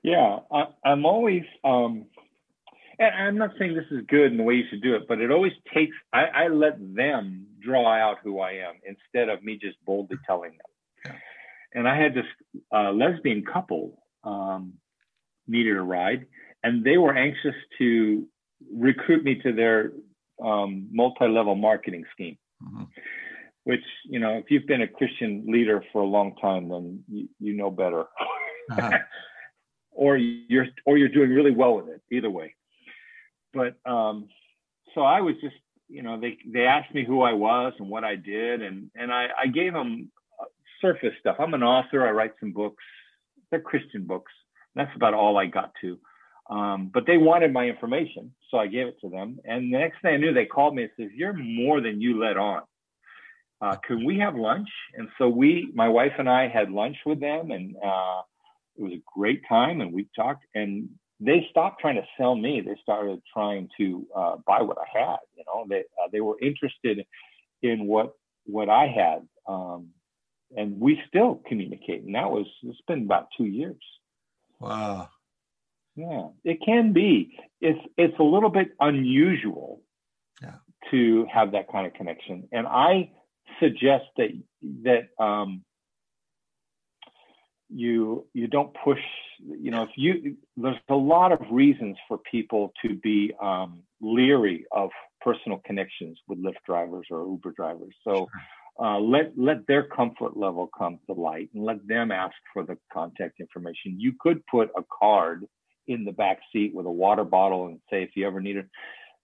Yeah, 0.05 0.41
I, 0.53 0.67
am 0.85 1.07
always, 1.07 1.45
um, 1.65 2.05
and 2.99 3.15
I'm 3.15 3.39
not 3.39 3.53
saying 3.59 3.75
this 3.75 3.87
is 3.91 4.05
good 4.07 4.31
and 4.31 4.39
the 4.39 4.45
way 4.45 4.55
you 4.55 4.65
should 4.69 4.83
do 4.83 4.95
it, 4.95 5.09
but 5.09 5.19
it 5.19 5.31
always 5.31 5.55
takes, 5.73 5.97
I, 6.13 6.25
I 6.25 6.49
let 6.49 6.75
them 6.95 7.47
draw 7.61 7.91
out 7.91 8.19
who 8.23 8.39
I 8.39 8.51
am 8.53 8.75
instead 8.87 9.31
of 9.31 9.43
me 9.43 9.59
just 9.59 9.83
boldly 9.87 10.19
telling 10.27 10.51
them. 10.51 11.15
And 11.73 11.89
I 11.89 11.99
had 11.99 12.15
this 12.15 12.27
uh, 12.71 12.93
lesbian 12.93 13.45
couple 13.51 13.99
um, 14.23 14.75
needed 15.49 15.77
a 15.77 15.83
ride, 15.83 16.27
and 16.63 16.85
they 16.85 16.99
were 16.99 17.17
anxious 17.17 17.55
to 17.79 18.29
recruit 18.73 19.25
me 19.25 19.37
to 19.43 19.53
their 19.55 19.93
um, 20.45 20.87
multi-level 20.93 21.55
marketing 21.57 22.05
scheme. 22.13 22.37
Mm-hmm. 22.63 22.85
which 23.65 23.83
you 24.09 24.21
know, 24.21 24.39
if 24.39 24.45
you've 24.49 24.67
been 24.67 24.83
a 24.83 24.89
Christian 24.89 25.45
leader 25.49 25.83
for 25.93 26.03
a 26.03 26.07
long 26.07 26.37
time, 26.41 26.69
then 26.69 27.03
you, 27.11 27.29
you 27.41 27.53
know 27.55 27.71
better, 27.71 28.05
uh-huh. 28.71 28.91
or 29.95 30.17
you're 30.17 30.67
or 30.85 30.99
you're 30.99 31.09
doing 31.09 31.31
really 31.31 31.53
well 31.53 31.77
with 31.77 31.89
it. 31.89 32.03
Either 32.11 32.31
way, 32.31 32.55
but 33.53 33.77
um, 33.87 34.29
so 34.95 35.03
I 35.03 35.21
was 35.21 35.35
just 35.41 35.57
you 35.89 36.03
know 36.03 36.21
they 36.21 36.37
they 36.47 36.67
asked 36.67 36.95
me 36.95 37.05
who 37.05 37.23
I 37.23 37.33
was 37.33 37.73
and 37.79 37.89
what 37.89 38.05
I 38.05 38.17
did, 38.17 38.63
and 38.63 38.91
and 38.95 39.13
I, 39.13 39.29
I 39.43 39.47
gave 39.47 39.73
them 39.73 40.11
uh, 40.41 40.45
surface 40.81 41.15
stuff. 41.21 41.37
I'm 41.39 41.55
an 41.55 41.63
author. 41.63 42.07
I 42.07 42.11
write 42.11 42.33
some 42.41 42.53
books. 42.53 42.83
They're 43.51 43.61
Christian 43.61 44.05
books. 44.05 44.33
That's 44.75 44.95
about 44.97 45.15
all 45.15 45.39
I 45.39 45.47
got 45.47 45.73
to. 45.83 45.99
Um, 46.51 46.91
but 46.93 47.07
they 47.07 47.17
wanted 47.17 47.53
my 47.53 47.65
information, 47.65 48.35
so 48.51 48.59
I 48.59 48.67
gave 48.67 48.87
it 48.87 49.01
to 49.01 49.09
them. 49.09 49.39
And 49.45 49.73
the 49.73 49.79
next 49.79 50.03
thing 50.03 50.15
I 50.15 50.17
knew, 50.19 50.35
they 50.35 50.45
called 50.45 50.75
me 50.75 50.83
and 50.83 50.93
said, 50.97 51.11
"You're 51.15 51.33
more 51.33 51.81
than 51.81 52.01
you 52.01 52.21
let 52.21 52.37
on. 52.37 52.63
Uh, 53.61 53.77
can 53.77 54.05
we 54.05 54.19
have 54.19 54.35
lunch?" 54.35 54.69
And 54.95 55.09
so 55.17 55.29
we, 55.29 55.71
my 55.75 55.89
wife 55.89 56.13
and 56.19 56.29
I, 56.29 56.49
had 56.49 56.71
lunch 56.71 56.97
with 57.07 57.21
them, 57.21 57.51
and 57.51 57.77
uh, 57.83 58.23
it 58.77 58.83
was 58.83 58.93
a 58.93 59.03
great 59.17 59.43
time. 59.49 59.81
And 59.81 59.93
we 59.93 60.09
talked, 60.17 60.45
and 60.55 60.89
they 61.21 61.47
stopped 61.51 61.81
trying 61.81 61.97
to 61.97 62.07
sell 62.19 62.35
me. 62.35 62.61
They 62.61 62.77
started 62.83 63.23
trying 63.33 63.69
to 63.79 64.07
uh, 64.15 64.37
buy 64.47 64.63
what 64.63 64.79
I 64.79 64.99
had. 64.99 65.19
You 65.37 65.45
know, 65.47 65.65
they 65.69 65.81
uh, 65.81 66.09
they 66.13 66.21
were 66.21 66.39
interested 66.41 67.05
in 67.63 67.87
what 67.87 68.15
what 68.45 68.69
I 68.69 68.87
had, 68.87 69.27
um, 69.49 69.89
and 70.57 70.79
we 70.79 71.01
still 71.09 71.41
communicate. 71.47 72.05
And 72.05 72.15
that 72.15 72.31
was 72.31 72.47
it's 72.63 72.81
been 72.87 73.05
about 73.05 73.29
two 73.37 73.47
years. 73.47 73.83
Wow. 74.61 75.09
Yeah, 75.97 76.29
it 76.45 76.59
can 76.65 76.93
be. 76.93 77.39
It's 77.61 77.79
it's 77.97 78.19
a 78.19 78.23
little 78.25 78.51
bit 78.51 78.73
unusual 78.81 79.81
yeah. 80.43 80.57
to 80.91 81.27
have 81.33 81.53
that 81.53 81.71
kind 81.71 81.87
of 81.87 81.95
connection, 81.95 82.49
and 82.51 82.67
I 82.67 83.13
suggest 83.61 84.05
that 84.17 84.31
that 84.83 85.23
um, 85.23 85.65
you 87.75 88.27
you 88.33 88.47
don't 88.47 88.75
push. 88.85 89.01
You 89.41 89.71
know, 89.71 89.83
if 89.83 89.91
you 89.97 90.37
there's 90.57 90.77
a 90.89 90.95
lot 90.95 91.33
of 91.33 91.41
reasons 91.51 91.97
for 92.09 92.19
people 92.19 92.73
to 92.83 92.95
be 92.95 93.33
um, 93.43 93.81
leery 94.01 94.65
of 94.73 94.91
personal 95.21 95.61
connections 95.67 96.19
with 96.29 96.43
Lyft 96.43 96.63
drivers 96.67 97.07
or 97.11 97.27
Uber 97.27 97.53
drivers. 97.53 97.95
So. 98.05 98.29
Uh, 98.77 98.99
let 98.99 99.31
let 99.39 99.65
their 99.69 99.85
comfort 99.85 100.37
level 100.37 100.69
come 100.77 100.99
to 101.07 101.13
light 101.13 101.49
and 101.55 101.65
let 101.65 101.87
them 101.87 102.11
ask 102.11 102.35
for 102.53 102.65
the 102.65 102.77
contact 102.93 103.39
information. 103.39 104.01
You 104.01 104.15
could 104.19 104.45
put 104.47 104.69
a 104.77 104.83
card 105.01 105.45
in 105.87 106.05
the 106.05 106.11
back 106.11 106.41
seat 106.53 106.75
with 106.75 106.85
a 106.85 106.91
water 106.91 107.23
bottle 107.23 107.67
and 107.67 107.79
say 107.89 108.03
if 108.03 108.11
you 108.17 108.27
ever 108.27 108.41
need 108.41 108.57
a 108.57 108.65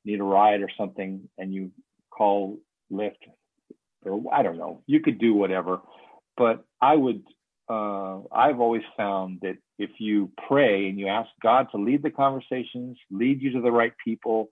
need 0.05 0.21
a 0.21 0.23
ride 0.23 0.63
or 0.63 0.71
something 0.79 1.29
and 1.37 1.53
you 1.53 1.73
call 2.11 2.61
Lyft 2.93 3.17
or 4.05 4.23
I 4.33 4.45
don't 4.45 4.57
know, 4.57 4.85
you 4.87 5.01
could 5.01 5.19
do 5.19 5.35
whatever. 5.35 5.81
But 6.37 6.65
I 6.81 6.95
would 6.95 7.25
uh, 7.71 8.21
I've 8.33 8.61
always 8.61 8.83
found 8.97 9.41
that 9.43 9.57
if 9.79 9.91
you 9.99 10.31
pray 10.49 10.89
and 10.89 10.99
you 10.99 11.07
ask 11.07 11.31
God 11.43 11.69
to 11.71 11.79
lead 11.79 12.03
the 12.03 12.11
conversations, 12.11 12.99
lead 13.11 13.41
you 13.41 13.53
to 13.53 13.61
the 13.61 13.71
right 13.71 13.93
people, 14.05 14.49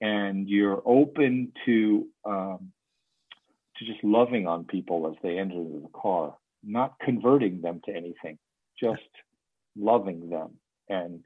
and 0.00 0.48
you're 0.48 0.80
open 0.86 1.52
to 1.66 2.06
um, 2.24 2.72
to 3.76 3.84
just 3.84 4.02
loving 4.04 4.46
on 4.46 4.64
people 4.64 5.08
as 5.08 5.16
they 5.22 5.38
enter 5.38 5.56
the 5.56 5.88
car, 5.94 6.36
not 6.62 6.94
converting 7.00 7.60
them 7.60 7.80
to 7.86 7.90
anything, 7.92 8.38
just 8.78 9.00
loving 9.76 10.30
them 10.30 10.50
and 10.88 11.20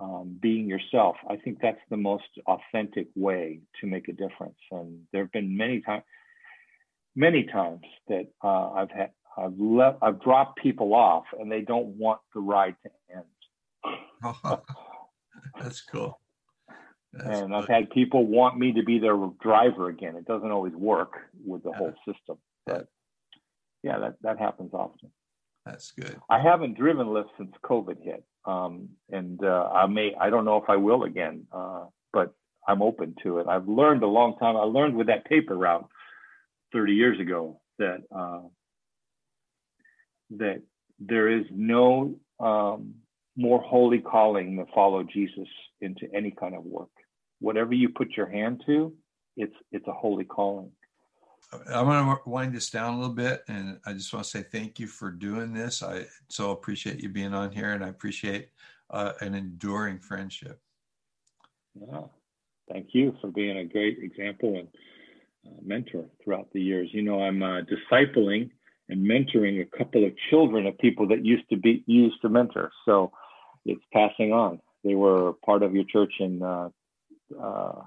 um, 0.00 0.36
being 0.40 0.66
yourself. 0.66 1.16
I 1.28 1.36
think 1.36 1.58
that's 1.62 1.80
the 1.88 1.96
most 1.96 2.24
authentic 2.46 3.08
way 3.14 3.60
to 3.80 3.86
make 3.86 4.08
a 4.08 4.12
difference. 4.12 4.58
And 4.70 5.00
there 5.12 5.22
have 5.22 5.32
been 5.32 5.56
many 5.56 5.80
times, 5.80 6.02
many 7.14 7.44
times 7.44 7.84
that 8.08 8.26
uh, 8.42 8.70
I've 8.70 8.90
had, 8.90 9.10
I've 9.36 9.58
left, 9.58 9.98
I've 10.02 10.22
dropped 10.22 10.60
people 10.62 10.94
off, 10.94 11.24
and 11.38 11.50
they 11.50 11.62
don't 11.62 11.96
want 11.96 12.20
the 12.34 12.40
ride 12.40 12.76
to 12.84 12.90
end. 13.16 14.34
that's 15.60 15.82
cool. 15.82 16.20
That's 17.12 17.40
and 17.40 17.54
I've 17.54 17.68
had 17.68 17.90
people 17.90 18.26
want 18.26 18.58
me 18.58 18.72
to 18.72 18.82
be 18.82 18.98
their 18.98 19.16
driver 19.40 19.88
again. 19.88 20.16
It 20.16 20.24
doesn't 20.24 20.50
always 20.50 20.72
work 20.74 21.12
with 21.44 21.62
the 21.62 21.70
yeah. 21.70 21.76
whole 21.76 21.94
system, 22.06 22.38
but 22.66 22.88
yeah, 23.82 23.98
that 23.98 24.16
that 24.22 24.38
happens 24.38 24.72
often. 24.72 25.10
That's 25.64 25.92
good. 25.92 26.20
I 26.28 26.40
haven't 26.40 26.76
driven 26.76 27.06
Lyft 27.06 27.28
since 27.38 27.52
COVID 27.64 28.02
hit, 28.02 28.24
um, 28.44 28.88
and 29.10 29.42
uh, 29.44 29.70
I 29.72 29.86
may 29.86 30.14
I 30.20 30.30
don't 30.30 30.44
know 30.44 30.56
if 30.56 30.68
I 30.68 30.76
will 30.76 31.04
again, 31.04 31.46
uh, 31.52 31.84
but 32.12 32.34
I'm 32.66 32.82
open 32.82 33.14
to 33.22 33.38
it. 33.38 33.46
I've 33.46 33.68
learned 33.68 34.02
a 34.02 34.08
long 34.08 34.36
time. 34.38 34.56
I 34.56 34.62
learned 34.62 34.96
with 34.96 35.06
that 35.06 35.26
paper 35.26 35.56
route 35.56 35.88
30 36.72 36.92
years 36.92 37.20
ago 37.20 37.60
that 37.78 38.02
uh, 38.14 38.40
that 40.38 40.62
there 40.98 41.28
is 41.28 41.44
no 41.50 42.14
um, 42.40 42.94
more 43.36 43.60
holy 43.60 44.00
calling 44.00 44.56
than 44.56 44.66
follow 44.74 45.02
Jesus 45.02 45.48
into 45.80 46.06
any 46.14 46.30
kind 46.30 46.54
of 46.54 46.64
work. 46.64 46.90
Whatever 47.40 47.74
you 47.74 47.88
put 47.88 48.16
your 48.16 48.28
hand 48.28 48.62
to, 48.66 48.92
it's 49.36 49.54
it's 49.72 49.86
a 49.88 49.92
holy 49.92 50.24
calling. 50.24 50.70
I'm 51.72 51.86
going 51.86 52.16
to 52.16 52.28
wind 52.28 52.54
this 52.54 52.70
down 52.70 52.94
a 52.94 52.96
little 52.96 53.14
bit, 53.14 53.44
and 53.48 53.78
I 53.86 53.92
just 53.92 54.12
want 54.12 54.24
to 54.24 54.30
say 54.30 54.42
thank 54.42 54.80
you 54.80 54.86
for 54.86 55.10
doing 55.10 55.52
this. 55.52 55.82
I 55.82 56.06
so 56.28 56.50
appreciate 56.50 57.00
you 57.00 57.08
being 57.08 57.34
on 57.34 57.52
here, 57.52 57.72
and 57.72 57.84
I 57.84 57.88
appreciate 57.88 58.48
uh, 58.90 59.12
an 59.20 59.34
enduring 59.34 59.98
friendship. 59.98 60.60
Yeah, 61.74 62.02
thank 62.70 62.88
you 62.92 63.14
for 63.20 63.30
being 63.30 63.58
a 63.58 63.64
great 63.64 63.98
example 64.00 64.56
and 64.56 64.68
uh, 65.46 65.60
mentor 65.62 66.06
throughout 66.22 66.48
the 66.52 66.60
years. 66.60 66.88
You 66.92 67.02
know, 67.02 67.22
I'm 67.22 67.42
uh, 67.42 67.60
discipling 67.62 68.50
and 68.88 69.06
mentoring 69.06 69.60
a 69.60 69.78
couple 69.78 70.04
of 70.04 70.12
children 70.30 70.66
of 70.66 70.76
people 70.78 71.08
that 71.08 71.24
used 71.24 71.48
to 71.50 71.56
be 71.56 71.82
used 71.86 72.20
to 72.22 72.28
mentor, 72.28 72.70
so 72.84 73.12
it's 73.64 73.82
passing 73.92 74.32
on. 74.32 74.60
They 74.82 74.94
were 74.94 75.32
part 75.44 75.62
of 75.62 75.74
your 75.74 75.84
church 75.84 76.12
in 76.20 76.42
uh, 76.42 76.68
uh, 77.40 77.82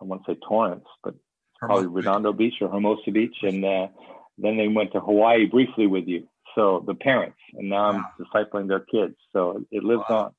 I 0.00 0.04
want 0.04 0.24
to 0.24 0.32
say 0.32 0.38
Torrance, 0.46 0.84
but 1.02 1.14
probably 1.58 1.86
Redondo 1.86 2.32
Beach 2.32 2.54
or 2.60 2.68
Hermosa 2.68 3.10
Beach, 3.10 3.36
and 3.42 3.64
uh, 3.64 3.88
then 4.38 4.56
they 4.56 4.68
went 4.68 4.92
to 4.92 5.00
Hawaii 5.00 5.46
briefly 5.46 5.86
with 5.86 6.06
you. 6.06 6.26
So 6.54 6.84
the 6.86 6.94
parents, 6.94 7.38
and 7.54 7.68
now 7.68 7.84
I'm 7.90 8.04
discipling 8.20 8.68
their 8.68 8.80
kids. 8.80 9.16
So 9.32 9.64
it 9.70 9.82
lives 9.82 10.04
wow. 10.08 10.32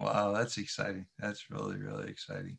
on. 0.00 0.06
Wow, 0.06 0.32
that's 0.32 0.58
exciting. 0.58 1.06
That's 1.18 1.50
really 1.50 1.76
really 1.76 2.08
exciting. 2.08 2.58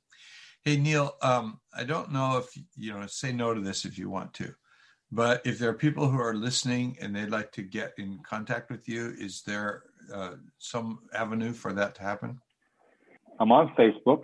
Hey 0.63 0.77
Neil, 0.77 1.15
um, 1.21 1.59
I 1.75 1.83
don't 1.83 2.11
know 2.11 2.37
if 2.37 2.63
you 2.77 2.93
know 2.93 3.05
say 3.07 3.31
no 3.31 3.53
to 3.53 3.59
this 3.59 3.85
if 3.85 3.97
you 3.97 4.09
want 4.09 4.33
to, 4.35 4.53
but 5.11 5.41
if 5.45 5.59
there 5.59 5.69
are 5.69 5.73
people 5.73 6.09
who 6.09 6.19
are 6.19 6.33
listening 6.33 6.97
and 7.01 7.15
they'd 7.15 7.29
like 7.29 7.51
to 7.53 7.61
get 7.61 7.93
in 7.97 8.19
contact 8.23 8.69
with 8.69 8.87
you, 8.87 9.13
is 9.17 9.41
there 9.41 9.83
uh, 10.13 10.35
some 10.57 10.99
avenue 11.13 11.53
for 11.53 11.73
that 11.73 11.95
to 11.95 12.01
happen? 12.01 12.39
I'm 13.39 13.51
on 13.51 13.73
Facebook, 13.77 14.21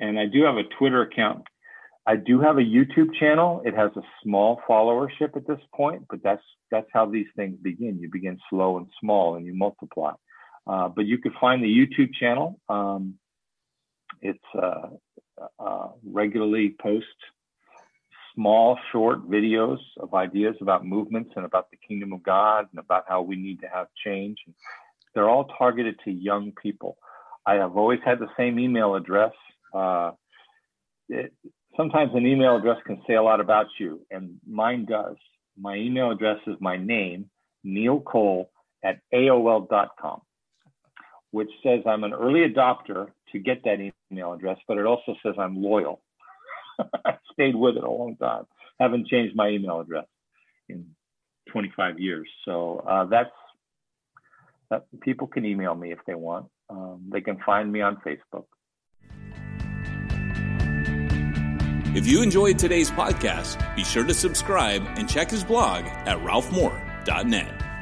and 0.00 0.18
I 0.18 0.26
do 0.26 0.44
have 0.44 0.56
a 0.56 0.64
Twitter 0.78 1.02
account 1.02 1.44
I 2.06 2.16
do 2.16 2.40
have 2.40 2.58
a 2.58 2.62
YouTube 2.62 3.14
channel. 3.18 3.62
It 3.64 3.74
has 3.74 3.90
a 3.96 4.02
small 4.22 4.60
followership 4.68 5.36
at 5.36 5.46
this 5.46 5.60
point, 5.74 6.04
but 6.10 6.22
that's 6.22 6.42
that's 6.70 6.88
how 6.92 7.06
these 7.06 7.26
things 7.34 7.56
begin. 7.62 7.98
You 7.98 8.10
begin 8.10 8.38
slow 8.50 8.76
and 8.76 8.86
small, 9.00 9.36
and 9.36 9.46
you 9.46 9.54
multiply. 9.54 10.12
Uh, 10.66 10.88
but 10.88 11.06
you 11.06 11.18
can 11.18 11.32
find 11.40 11.62
the 11.62 11.68
YouTube 11.68 12.12
channel. 12.18 12.60
Um, 12.68 13.14
it's 14.20 14.38
uh, 14.60 14.88
uh, 15.58 15.88
regularly 16.04 16.74
post 16.80 17.06
small, 18.34 18.78
short 18.92 19.28
videos 19.28 19.78
of 19.98 20.14
ideas 20.14 20.56
about 20.60 20.84
movements 20.84 21.30
and 21.36 21.44
about 21.44 21.70
the 21.70 21.76
kingdom 21.76 22.12
of 22.12 22.22
God 22.22 22.66
and 22.70 22.78
about 22.78 23.04
how 23.08 23.22
we 23.22 23.36
need 23.36 23.60
to 23.60 23.68
have 23.68 23.86
change. 24.04 24.38
They're 25.14 25.28
all 25.28 25.44
targeted 25.58 25.98
to 26.04 26.10
young 26.10 26.52
people. 26.60 26.96
I 27.46 27.54
have 27.54 27.76
always 27.76 28.00
had 28.04 28.18
the 28.18 28.28
same 28.36 28.58
email 28.58 28.94
address. 28.94 29.32
Uh, 29.72 30.12
it, 31.08 31.32
sometimes 31.76 32.12
an 32.14 32.26
email 32.26 32.56
address 32.56 32.78
can 32.86 33.00
say 33.06 33.14
a 33.14 33.22
lot 33.22 33.40
about 33.40 33.66
you, 33.78 34.00
and 34.10 34.36
mine 34.48 34.86
does. 34.86 35.16
My 35.58 35.76
email 35.76 36.10
address 36.10 36.38
is 36.46 36.56
my 36.60 36.76
name, 36.76 37.30
Neil 37.62 38.00
Cole 38.00 38.50
at 38.82 39.00
AOL.com, 39.12 40.20
which 41.30 41.50
says 41.62 41.80
I'm 41.86 42.04
an 42.04 42.12
early 42.12 42.40
adopter 42.40 43.08
to 43.32 43.38
get 43.38 43.62
that 43.64 43.92
email 44.10 44.32
address, 44.32 44.58
but 44.66 44.78
it 44.78 44.86
also 44.86 45.14
says 45.24 45.34
I'm 45.38 45.62
loyal. 45.62 46.02
Stayed 47.34 47.54
with 47.54 47.76
it 47.76 47.84
a 47.84 47.90
long 47.90 48.16
time. 48.16 48.44
Haven't 48.80 49.06
changed 49.06 49.36
my 49.36 49.48
email 49.48 49.80
address 49.80 50.06
in 50.68 50.86
25 51.50 52.00
years. 52.00 52.28
So 52.44 52.84
uh, 52.88 53.04
that's 53.04 53.30
that, 54.70 54.86
people 55.00 55.26
can 55.26 55.44
email 55.44 55.74
me 55.74 55.92
if 55.92 55.98
they 56.06 56.14
want. 56.14 56.46
Um, 56.70 57.10
they 57.12 57.20
can 57.20 57.38
find 57.44 57.70
me 57.70 57.80
on 57.82 58.00
Facebook. 58.06 58.46
If 61.96 62.08
you 62.08 62.22
enjoyed 62.22 62.58
today's 62.58 62.90
podcast, 62.90 63.76
be 63.76 63.84
sure 63.84 64.02
to 64.02 64.14
subscribe 64.14 64.82
and 64.96 65.08
check 65.08 65.30
his 65.30 65.44
blog 65.44 65.84
at 65.84 66.18
ralphmoore.net. 66.18 67.73